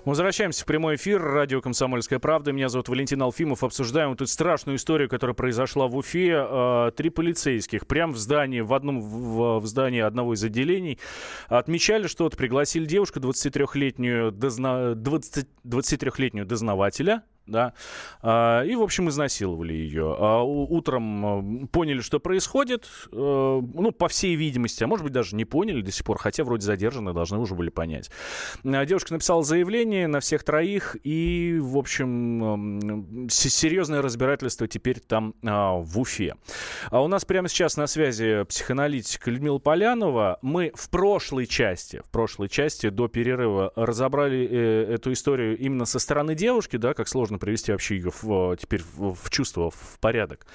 [0.08, 1.22] Мы возвращаемся в прямой эфир.
[1.22, 2.54] Радио «Комсомольская правда».
[2.54, 3.62] Меня зовут Валентин Алфимов.
[3.62, 6.46] Обсуждаем вот эту страшную историю, которая произошла в Уфе.
[6.50, 10.98] Э, три полицейских прямо в здании, в одном в, в здании одного из отделений
[11.50, 12.38] отмечали что-то.
[12.38, 17.74] Пригласили девушку 23-летнюю, дозна, 20, 23-летнюю дознавателя да,
[18.22, 20.16] а, и, в общем, изнасиловали ее.
[20.18, 25.46] А утром поняли, что происходит, э, ну, по всей видимости, а может быть, даже не
[25.46, 28.10] поняли до сих пор, хотя вроде задержаны, должны уже были понять.
[28.64, 36.00] А, девушка написала заявление на всех троих, и, в общем, серьезное разбирательство теперь там в
[36.00, 36.36] Уфе.
[36.90, 40.40] А у нас прямо сейчас на связи психоаналитик Людмила Полянова.
[40.42, 46.00] Мы в прошлой части, в прошлой части до перерыва разобрали э, эту историю именно со
[46.00, 50.00] стороны девушки, да, как сложно нужно привести вообще ее в, теперь в, в чувство, в
[50.00, 50.46] порядок.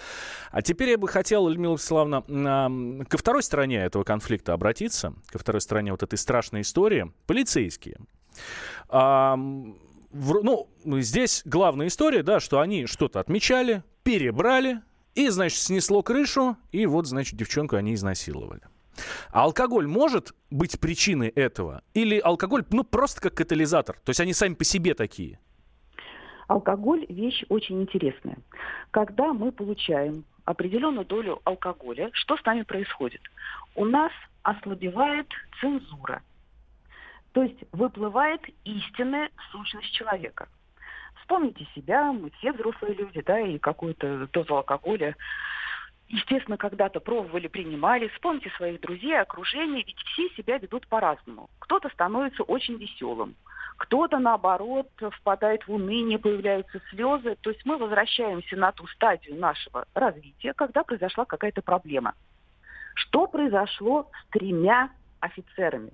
[0.50, 5.60] А теперь я бы хотел, Людмила Вячеславовна, ко второй стороне этого конфликта обратиться, ко второй
[5.60, 7.12] стороне вот этой страшной истории.
[7.26, 7.98] Полицейские.
[8.88, 10.68] А, в, ну,
[11.00, 14.80] здесь главная история, да, что они что-то отмечали, перебрали,
[15.14, 18.62] и, значит, снесло крышу, и вот, значит, девчонку они изнасиловали.
[19.30, 21.82] А алкоголь может быть причиной этого?
[21.94, 23.96] Или алкоголь, ну, просто как катализатор?
[24.04, 25.38] То есть они сами по себе такие?
[26.48, 28.36] Алкоголь– вещь очень интересная.
[28.90, 33.20] Когда мы получаем определенную долю алкоголя, что с нами происходит?
[33.74, 34.12] У нас
[34.42, 35.28] ослабевает
[35.60, 36.22] цензура.
[37.32, 40.48] То есть выплывает истинная сущность человека.
[41.20, 45.14] Вспомните себя, мы все взрослые люди, да, и какую-то дозу алкоголя
[46.12, 48.08] естественно, когда-то пробовали, принимали.
[48.08, 51.48] Вспомните своих друзей, окружение, ведь все себя ведут по-разному.
[51.58, 53.34] Кто-то становится очень веселым,
[53.76, 57.36] кто-то, наоборот, впадает в уныние, появляются слезы.
[57.40, 62.14] То есть мы возвращаемся на ту стадию нашего развития, когда произошла какая-то проблема.
[62.94, 65.92] Что произошло с тремя офицерами?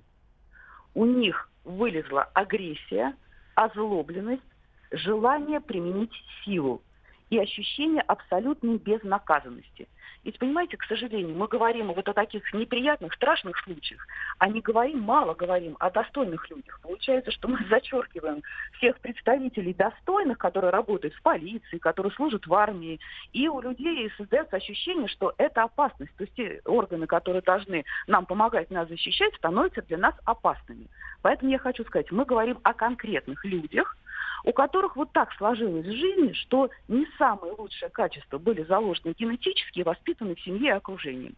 [0.93, 3.15] У них вылезла агрессия,
[3.55, 4.43] озлобленность,
[4.91, 6.13] желание применить
[6.43, 6.81] силу
[7.29, 9.87] и ощущение абсолютной безнаказанности–
[10.25, 14.05] ведь, понимаете, к сожалению, мы говорим вот о таких неприятных, страшных случаях,
[14.37, 16.79] а не говорим, мало говорим о достойных людях.
[16.81, 22.99] Получается, что мы зачеркиваем всех представителей достойных, которые работают в полиции, которые служат в армии,
[23.31, 26.13] и у людей создается ощущение, что это опасность.
[26.17, 30.87] То есть те органы, которые должны нам помогать, нас защищать, становятся для нас опасными.
[31.21, 33.95] Поэтому я хочу сказать, мы говорим о конкретных людях,
[34.43, 39.79] у которых вот так сложилось в жизни, что не самые лучшие качества были заложены генетически
[39.79, 41.33] и воспитаны в семье и окружении.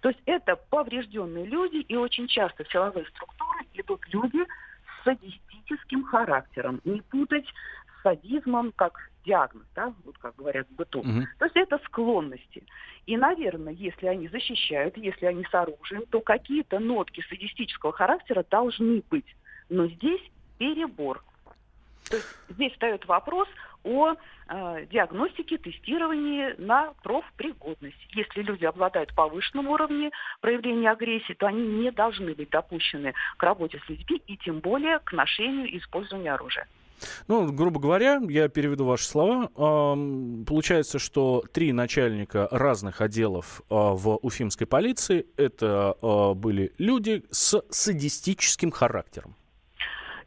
[0.00, 6.04] То есть это поврежденные люди, и очень часто в силовые структуры идут люди с садистическим
[6.04, 6.80] характером.
[6.84, 11.00] Не путать с садизмом как диагноз, да, вот как говорят в быту.
[11.00, 11.22] Угу.
[11.38, 12.62] То есть это склонности.
[13.06, 19.02] И, наверное, если они защищают, если они с оружием, то какие-то нотки садистического характера должны
[19.10, 19.36] быть.
[19.68, 20.22] Но здесь
[20.58, 21.22] перебор.
[22.08, 23.48] То есть здесь встает вопрос
[23.84, 24.14] о
[24.48, 27.96] э, диагностике, тестировании на профпригодность.
[28.10, 33.80] Если люди обладают повышенным уровнем проявления агрессии, то они не должны быть допущены к работе
[33.84, 36.66] с людьми и тем более к ношению и использованию оружия.
[37.28, 39.50] Ну, грубо говоря, я переведу ваши слова.
[40.46, 47.62] Получается, что три начальника разных отделов а, в уфимской полиции это а, были люди с
[47.70, 49.36] садистическим характером.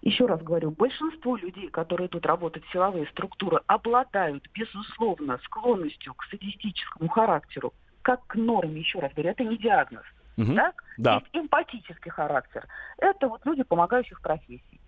[0.01, 6.23] Еще раз говорю, большинство людей, которые тут работают в силовые структуры, обладают, безусловно, склонностью к
[6.25, 10.05] садистическому характеру, как к норме, еще раз говорю, это не диагноз.
[10.37, 10.55] Угу.
[10.55, 10.83] Так?
[10.97, 11.15] Да.
[11.15, 12.65] Есть эмпатический характер.
[12.97, 14.79] Это вот люди помогающих профессий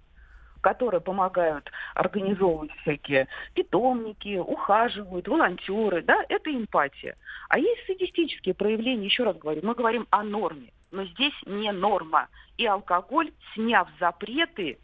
[0.61, 7.15] которые помогают организовывать всякие питомники, ухаживают, волонтеры, да, это эмпатия.
[7.49, 12.27] А есть садистические проявления, еще раз говорю, мы говорим о норме, но здесь не норма.
[12.57, 14.77] И алкоголь, сняв запреты,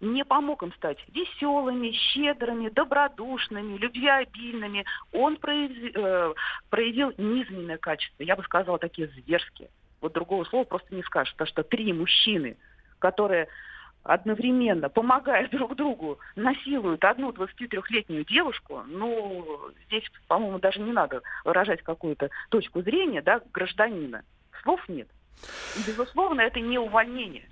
[0.00, 4.84] не помог им стать веселыми, щедрыми, добродушными, любвеобильными.
[5.12, 6.34] Он проявил, э,
[6.70, 9.70] проявил низменное качество, я бы сказала, такие зверские.
[10.00, 12.56] Вот другого слова просто не скажешь, потому что три мужчины,
[12.98, 13.48] которые
[14.02, 21.82] одновременно, помогая друг другу, насилуют одну 23-летнюю девушку, ну, здесь, по-моему, даже не надо выражать
[21.82, 24.22] какую-то точку зрения, да, гражданина.
[24.62, 25.08] Слов нет.
[25.76, 27.46] И, безусловно, это не увольнение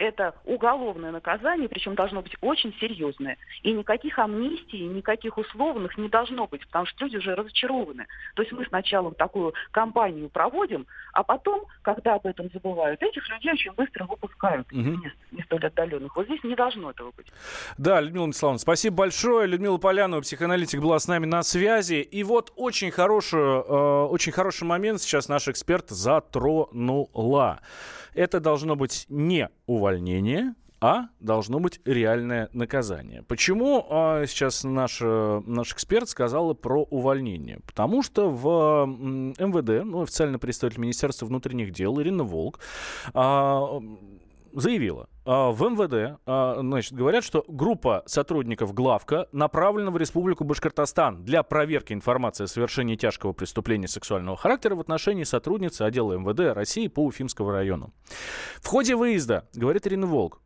[0.00, 3.36] это уголовное наказание, причем должно быть очень серьезное.
[3.62, 8.06] И никаких амнистий, никаких условных не должно быть, потому что люди уже разочарованы.
[8.34, 13.52] То есть мы сначала такую кампанию проводим, а потом, когда об этом забывают, этих людей
[13.52, 14.80] очень быстро выпускают угу.
[14.80, 16.16] из мест не столь отдаленных.
[16.16, 17.26] Вот здесь не должно этого быть.
[17.76, 19.46] Да, Людмила Миславовна, спасибо большое.
[19.46, 22.00] Людмила Полянова, психоаналитик, была с нами на связи.
[22.00, 27.60] И вот очень, хорошую, э, очень хороший момент сейчас наш эксперт затронула
[28.14, 33.22] это должно быть не увольнение, а должно быть реальное наказание.
[33.22, 37.60] Почему а, сейчас наш, э, наш эксперт сказал про увольнение?
[37.66, 42.60] Потому что в МВД, ну, официальный представитель Министерства внутренних дел Ирина Волк,
[43.12, 43.78] а,
[44.52, 51.24] заявила, а, в МВД а, значит, говорят, что группа сотрудников главка направлена в Республику Башкортостан
[51.24, 56.88] для проверки информации о совершении тяжкого преступления сексуального характера в отношении сотрудницы отдела МВД России
[56.88, 57.92] по Уфимскому району.
[58.60, 60.40] В ходе выезда, говорит Ирина Волк,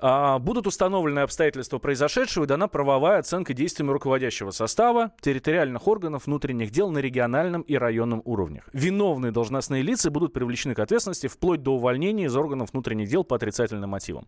[0.00, 6.90] будут установлены обстоятельства произошедшего и дана правовая оценка действиями руководящего состава территориальных органов внутренних дел
[6.90, 8.68] на региональном и районном уровнях.
[8.72, 13.36] Виновные должностные лица будут привлечены к ответственности вплоть до увольнения из органов внутренних дел по
[13.36, 14.26] отрицательным мотивам.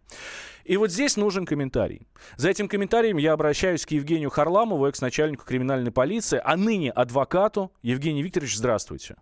[0.65, 2.07] И вот здесь нужен комментарий.
[2.37, 7.73] За этим комментарием я обращаюсь к Евгению Харламову, экс-начальнику криминальной полиции, а ныне адвокату.
[7.83, 9.17] Евгений Викторович, здравствуйте.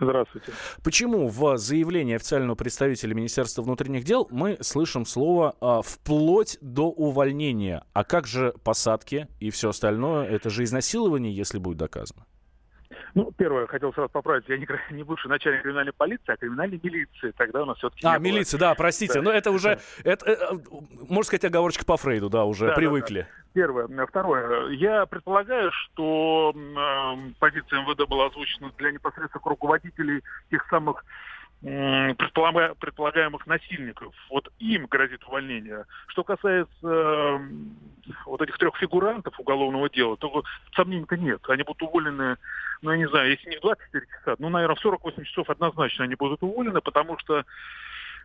[0.00, 0.52] Здравствуйте.
[0.82, 7.84] Почему в заявлении официального представителя Министерства внутренних дел мы слышим слово а, «вплоть до увольнения»?
[7.92, 10.26] А как же посадки и все остальное?
[10.26, 12.26] Это же изнасилование, если будет доказано.
[13.14, 17.32] Ну, первое, хотел сразу поправить, я не, не бывший начальник криминальной полиции, а криминальной милиции.
[17.36, 19.14] Тогда у нас все-таки А, милиция, да, простите.
[19.14, 19.22] Да.
[19.22, 20.60] Но это уже, это, это,
[21.08, 23.20] можно сказать, оговорочка по Фрейду, да, уже да, привыкли.
[23.20, 23.42] Да, да.
[23.54, 24.06] Первое.
[24.06, 24.70] Второе.
[24.70, 31.04] Я предполагаю, что э, позиция МВД была озвучена для непосредственных руководителей тех самых
[31.62, 34.14] предполагаемых насильников.
[34.30, 35.84] Вот им грозит увольнение.
[36.08, 37.38] Что касается э,
[38.26, 40.42] вот этих трех фигурантов уголовного дела, то
[40.74, 41.40] сомнений-то нет.
[41.48, 42.36] Они будут уволены,
[42.80, 46.04] ну, я не знаю, если не в 24 часа, ну, наверное, в 48 часов однозначно
[46.04, 47.44] они будут уволены, потому что,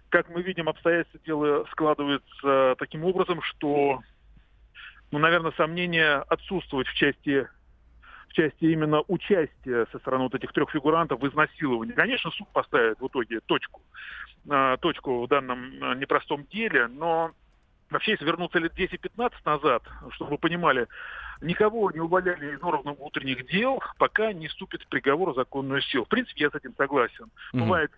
[0.09, 4.01] как мы видим, обстоятельства дела складываются таким образом, что,
[5.11, 7.47] ну, наверное, сомнения отсутствуют в части
[8.28, 11.93] в части именно участия со стороны вот этих трех фигурантов в изнасиловании.
[11.93, 13.82] Конечно, суд поставит в итоге точку,
[14.49, 17.32] э, точку в данном э, непростом деле, но
[17.89, 20.88] вообще, если вернуться лет 10-15 назад, чтобы вы понимали,
[21.41, 26.05] никого не увольняли из органов утренних дел, пока не вступит приговор в законную силу.
[26.05, 27.25] В принципе, я с этим согласен.
[27.53, 27.59] Mm-hmm.
[27.59, 27.91] Бывает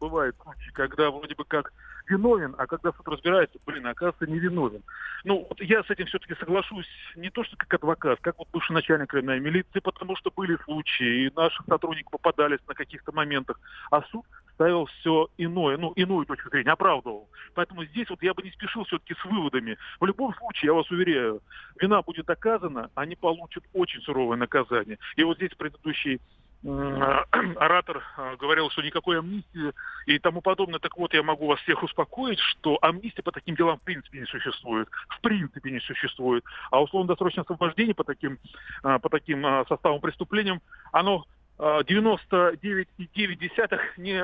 [0.00, 1.72] бывают случаи, когда вроде бы как
[2.08, 4.82] виновен, а когда суд разбирается, блин, оказывается, не виновен.
[5.24, 8.72] Ну, вот я с этим все-таки соглашусь не то, что как адвокат, как вот бывший
[8.72, 14.02] начальник криминальной милиции, потому что были случаи, и наши сотрудники попадались на каких-то моментах, а
[14.10, 17.28] суд ставил все иное, ну, иную точку зрения, оправдывал.
[17.54, 19.76] Поэтому здесь вот я бы не спешил все-таки с выводами.
[20.00, 21.42] В любом случае, я вас уверяю,
[21.80, 24.98] вина будет доказана, они получат очень суровое наказание.
[25.16, 26.20] И вот здесь предыдущий
[27.56, 29.72] оратор а, говорил, что никакой амнистии
[30.06, 30.80] и тому подобное.
[30.80, 34.26] Так вот, я могу вас всех успокоить, что амнистия по таким делам в принципе не
[34.26, 34.88] существует.
[35.08, 36.44] В принципе не существует.
[36.72, 38.40] А условно-досрочное освобождение по таким,
[38.82, 40.60] а, по таким составам преступлениям,
[40.92, 41.24] оно
[41.58, 44.22] 99,9 не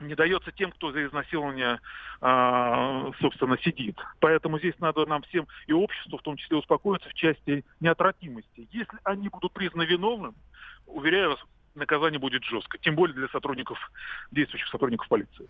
[0.00, 1.78] не дается тем, кто за изнасилование,
[3.20, 3.98] собственно, сидит.
[4.18, 8.66] Поэтому здесь надо нам всем и обществу, в том числе, успокоиться в части неотвратимости.
[8.72, 10.34] Если они будут признаны виновным,
[10.92, 11.38] уверяю вас,
[11.74, 13.78] наказание будет жестко, тем более для сотрудников,
[14.30, 15.48] действующих сотрудников полиции.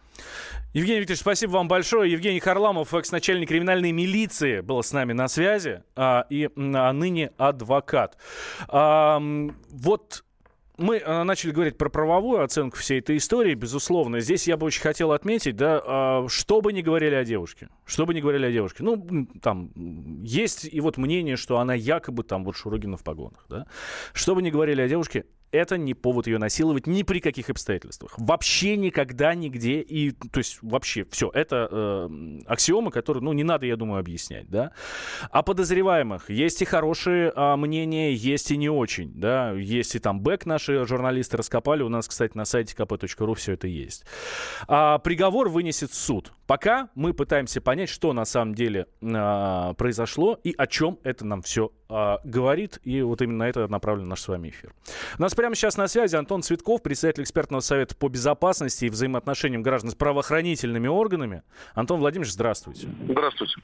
[0.72, 2.12] Евгений Викторович, спасибо вам большое.
[2.12, 8.18] Евгений Харламов, экс-начальник криминальной милиции, был с нами на связи, а, и а ныне адвокат.
[8.68, 9.20] А,
[9.70, 10.24] вот
[10.81, 14.20] мы э, начали говорить про правовую оценку всей этой истории, безусловно.
[14.20, 18.07] Здесь я бы очень хотел отметить, да, а, что бы ни говорили о девушке, что
[18.07, 18.83] бы ни говорили о девушке.
[18.83, 19.70] Ну, там,
[20.24, 23.66] есть и вот мнение, что она якобы там вот Шурыгина в погонах, да.
[24.14, 28.15] Что бы ни говорили о девушке, это не повод ее насиловать ни при каких обстоятельствах.
[28.17, 29.81] Вообще никогда, нигде.
[29.81, 31.31] И, то есть, вообще все.
[31.33, 34.73] Это э, аксиомы, которые, ну, не надо, я думаю, объяснять, да.
[35.31, 39.53] О подозреваемых есть и хорошие э, мнения, есть и не очень, да.
[39.53, 41.83] Есть и там бэк наши журналисты раскопали.
[41.83, 44.05] У нас, кстати, на сайте kp.ru все это есть.
[44.69, 46.33] А, приговор вынесет суд.
[46.47, 51.43] Пока мы пытаемся понять, что на самом деле э, произошло и о чем это нам
[51.43, 52.78] все э, говорит.
[52.84, 54.72] И вот именно на это направлен наш с вами эфир.
[55.18, 59.62] У нас прямо сейчас на связи Антон Цветков, председатель экспертного совета по безопасности и взаимоотношениям
[59.62, 61.43] граждан с правоохранительными органами.
[61.74, 62.88] Антон Владимирович, здравствуйте.
[63.09, 63.55] Здравствуйте.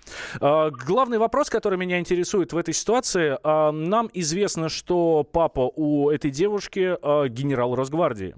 [0.41, 3.39] Э, главный вопрос, который меня интересует в этой ситуации.
[3.43, 6.97] Э, нам известно, что папа у этой девушки
[7.29, 8.35] генерал Росгвардии.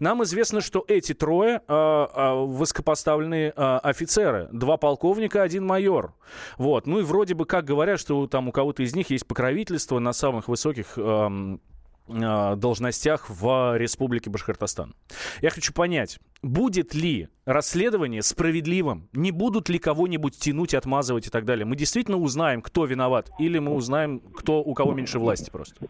[0.00, 4.48] Нам известно, что эти трое высокопоставленные офицеры.
[4.52, 6.14] Два полковника, один майор.
[6.56, 6.86] Вот.
[6.86, 10.12] Ну и вроде бы как говорят, что там у кого-то из них есть покровительство на
[10.12, 11.60] самых высоких эм,
[12.08, 14.94] э, должностях в Республике Башкортостан.
[15.40, 19.08] Я хочу понять, будет ли расследование справедливым?
[19.12, 21.66] Не будут ли кого-нибудь тянуть, отмазывать и так далее?
[21.66, 25.86] Мы действительно узнаем, кто виноват, или мы узнаем, кто, у кого меньше власти просто?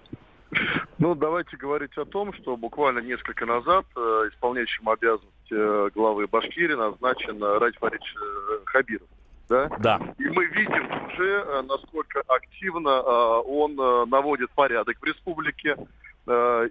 [0.98, 4.00] Ну, давайте говорить о том, что буквально несколько назад э,
[4.32, 9.08] исполняющим обязанности э, главы Башкирии назначен э, Радь Фаридович э, Хабиров.
[9.48, 9.68] Да?
[9.78, 10.00] да.
[10.18, 10.88] И мы видим
[11.18, 15.76] уже, э, насколько активно э, он э, наводит порядок в республике.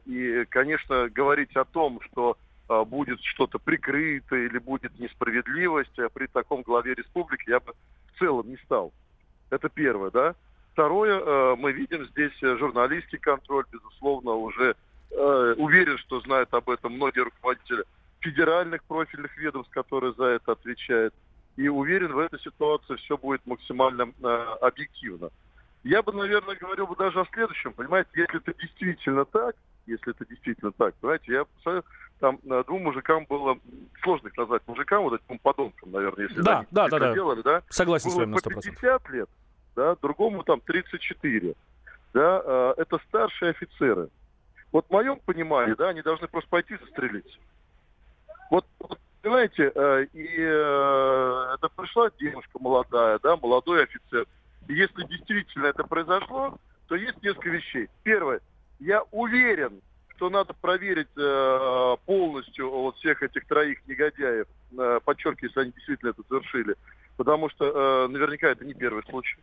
[0.05, 2.37] И, конечно, говорить о том, что
[2.67, 7.73] будет что-то прикрыто или будет несправедливость при таком главе республики, я бы
[8.13, 8.93] в целом не стал.
[9.49, 10.35] Это первое, да?
[10.73, 14.75] Второе, мы видим здесь журналистский контроль, безусловно, уже
[15.09, 17.83] уверен, что знают об этом многие руководители
[18.19, 21.15] федеральных профильных ведомств, которые за это отвечают.
[21.57, 24.27] И уверен, в этой ситуации все будет максимально э,
[24.61, 25.31] объективно.
[25.83, 27.73] Я бы, наверное, говорил бы даже о следующем.
[27.73, 29.55] Понимаете, если это действительно так,
[29.87, 31.81] если это действительно так, понимаете, я
[32.19, 33.57] там двум мужикам было,
[34.03, 37.13] сложно их назвать мужикам, вот этим подонкам, наверное, если да, они да, да, да.
[37.13, 37.61] делали, да?
[37.69, 38.53] Согласен было с вами на 100%.
[38.53, 39.29] по 50 лет,
[39.75, 41.53] да, другому там 34.
[42.13, 44.09] Да, э, это старшие офицеры.
[44.71, 47.37] Вот в моем понимании, да, они должны просто пойти застрелиться.
[48.49, 54.25] Вот, вот понимаете, э, и э, это пришла девушка молодая, да, молодой офицер.
[54.67, 56.57] И если действительно это произошло,
[56.87, 57.89] то есть несколько вещей.
[58.03, 58.41] Первое,
[58.79, 59.81] я уверен,
[60.15, 64.47] что надо проверить э, полностью вот всех этих троих негодяев,
[64.77, 66.75] э, подчеркиваю, если они действительно это совершили,
[67.17, 69.37] потому что э, наверняка это не первый случай.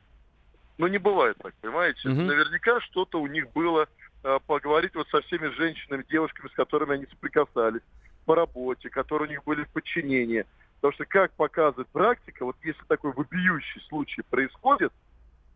[0.76, 2.08] Но не бывает так, понимаете?
[2.08, 2.22] Угу.
[2.22, 3.86] Наверняка что-то у них было
[4.24, 7.82] э, поговорить вот со всеми женщинами, девушками, с которыми они соприкасались
[8.24, 10.44] по работе, которые у них были в подчинении.
[10.76, 14.92] Потому что, как показывает практика, вот если такой вопиющий случай происходит,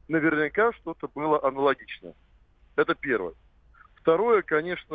[0.08, 2.14] наверняка что-то было аналогичное.
[2.76, 3.34] Это первое.
[3.96, 4.94] Второе, конечно,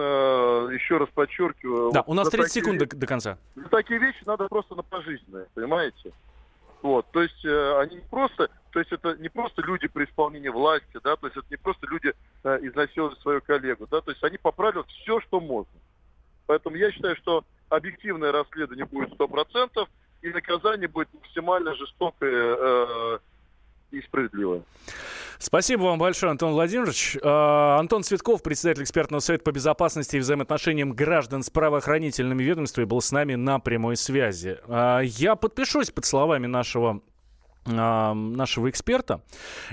[0.71, 1.91] еще раз подчеркиваю...
[1.91, 3.37] Да, вот у нас 30 секунд до, до конца.
[3.69, 6.11] Такие вещи надо просто на пожизненное, понимаете?
[6.81, 10.49] Вот, то есть э, они не просто, то есть это не просто люди при исполнении
[10.49, 12.13] власти, да, то есть это не просто люди
[12.43, 15.71] э, изнасиловали свою коллегу, да, то есть они поправят все, что можно.
[16.45, 19.87] Поэтому я считаю, что объективное расследование будет 100%,
[20.21, 23.19] и наказание будет максимально жестокое э,
[23.91, 24.63] и справедливое.
[25.37, 27.17] Спасибо вам большое, Антон Владимирович.
[27.21, 33.01] А, Антон Цветков, председатель экспертного совета по безопасности и взаимоотношениям граждан с правоохранительными ведомствами, был
[33.01, 34.59] с нами на прямой связи.
[34.67, 37.01] А, я подпишусь под словами нашего
[37.65, 39.23] нашего эксперта.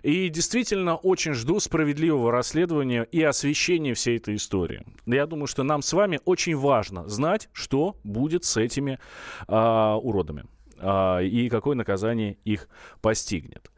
[0.03, 4.85] И действительно очень жду справедливого расследования и освещения всей этой истории.
[5.07, 8.99] Я думаю, что нам с вами очень важно знать, что будет с этими
[9.49, 10.45] э, уродами.
[10.83, 12.69] А, и какое наказание их
[13.03, 13.71] постигнет.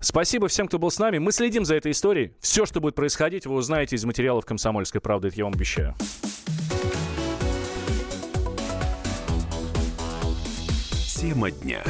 [0.00, 1.18] Спасибо всем, кто был с нами.
[1.18, 2.32] Мы следим за этой историей.
[2.40, 5.28] Все, что будет происходить, вы узнаете из материалов «Комсомольской правды».
[5.28, 5.94] Это я вам обещаю.
[11.16, 11.82] Тема дня.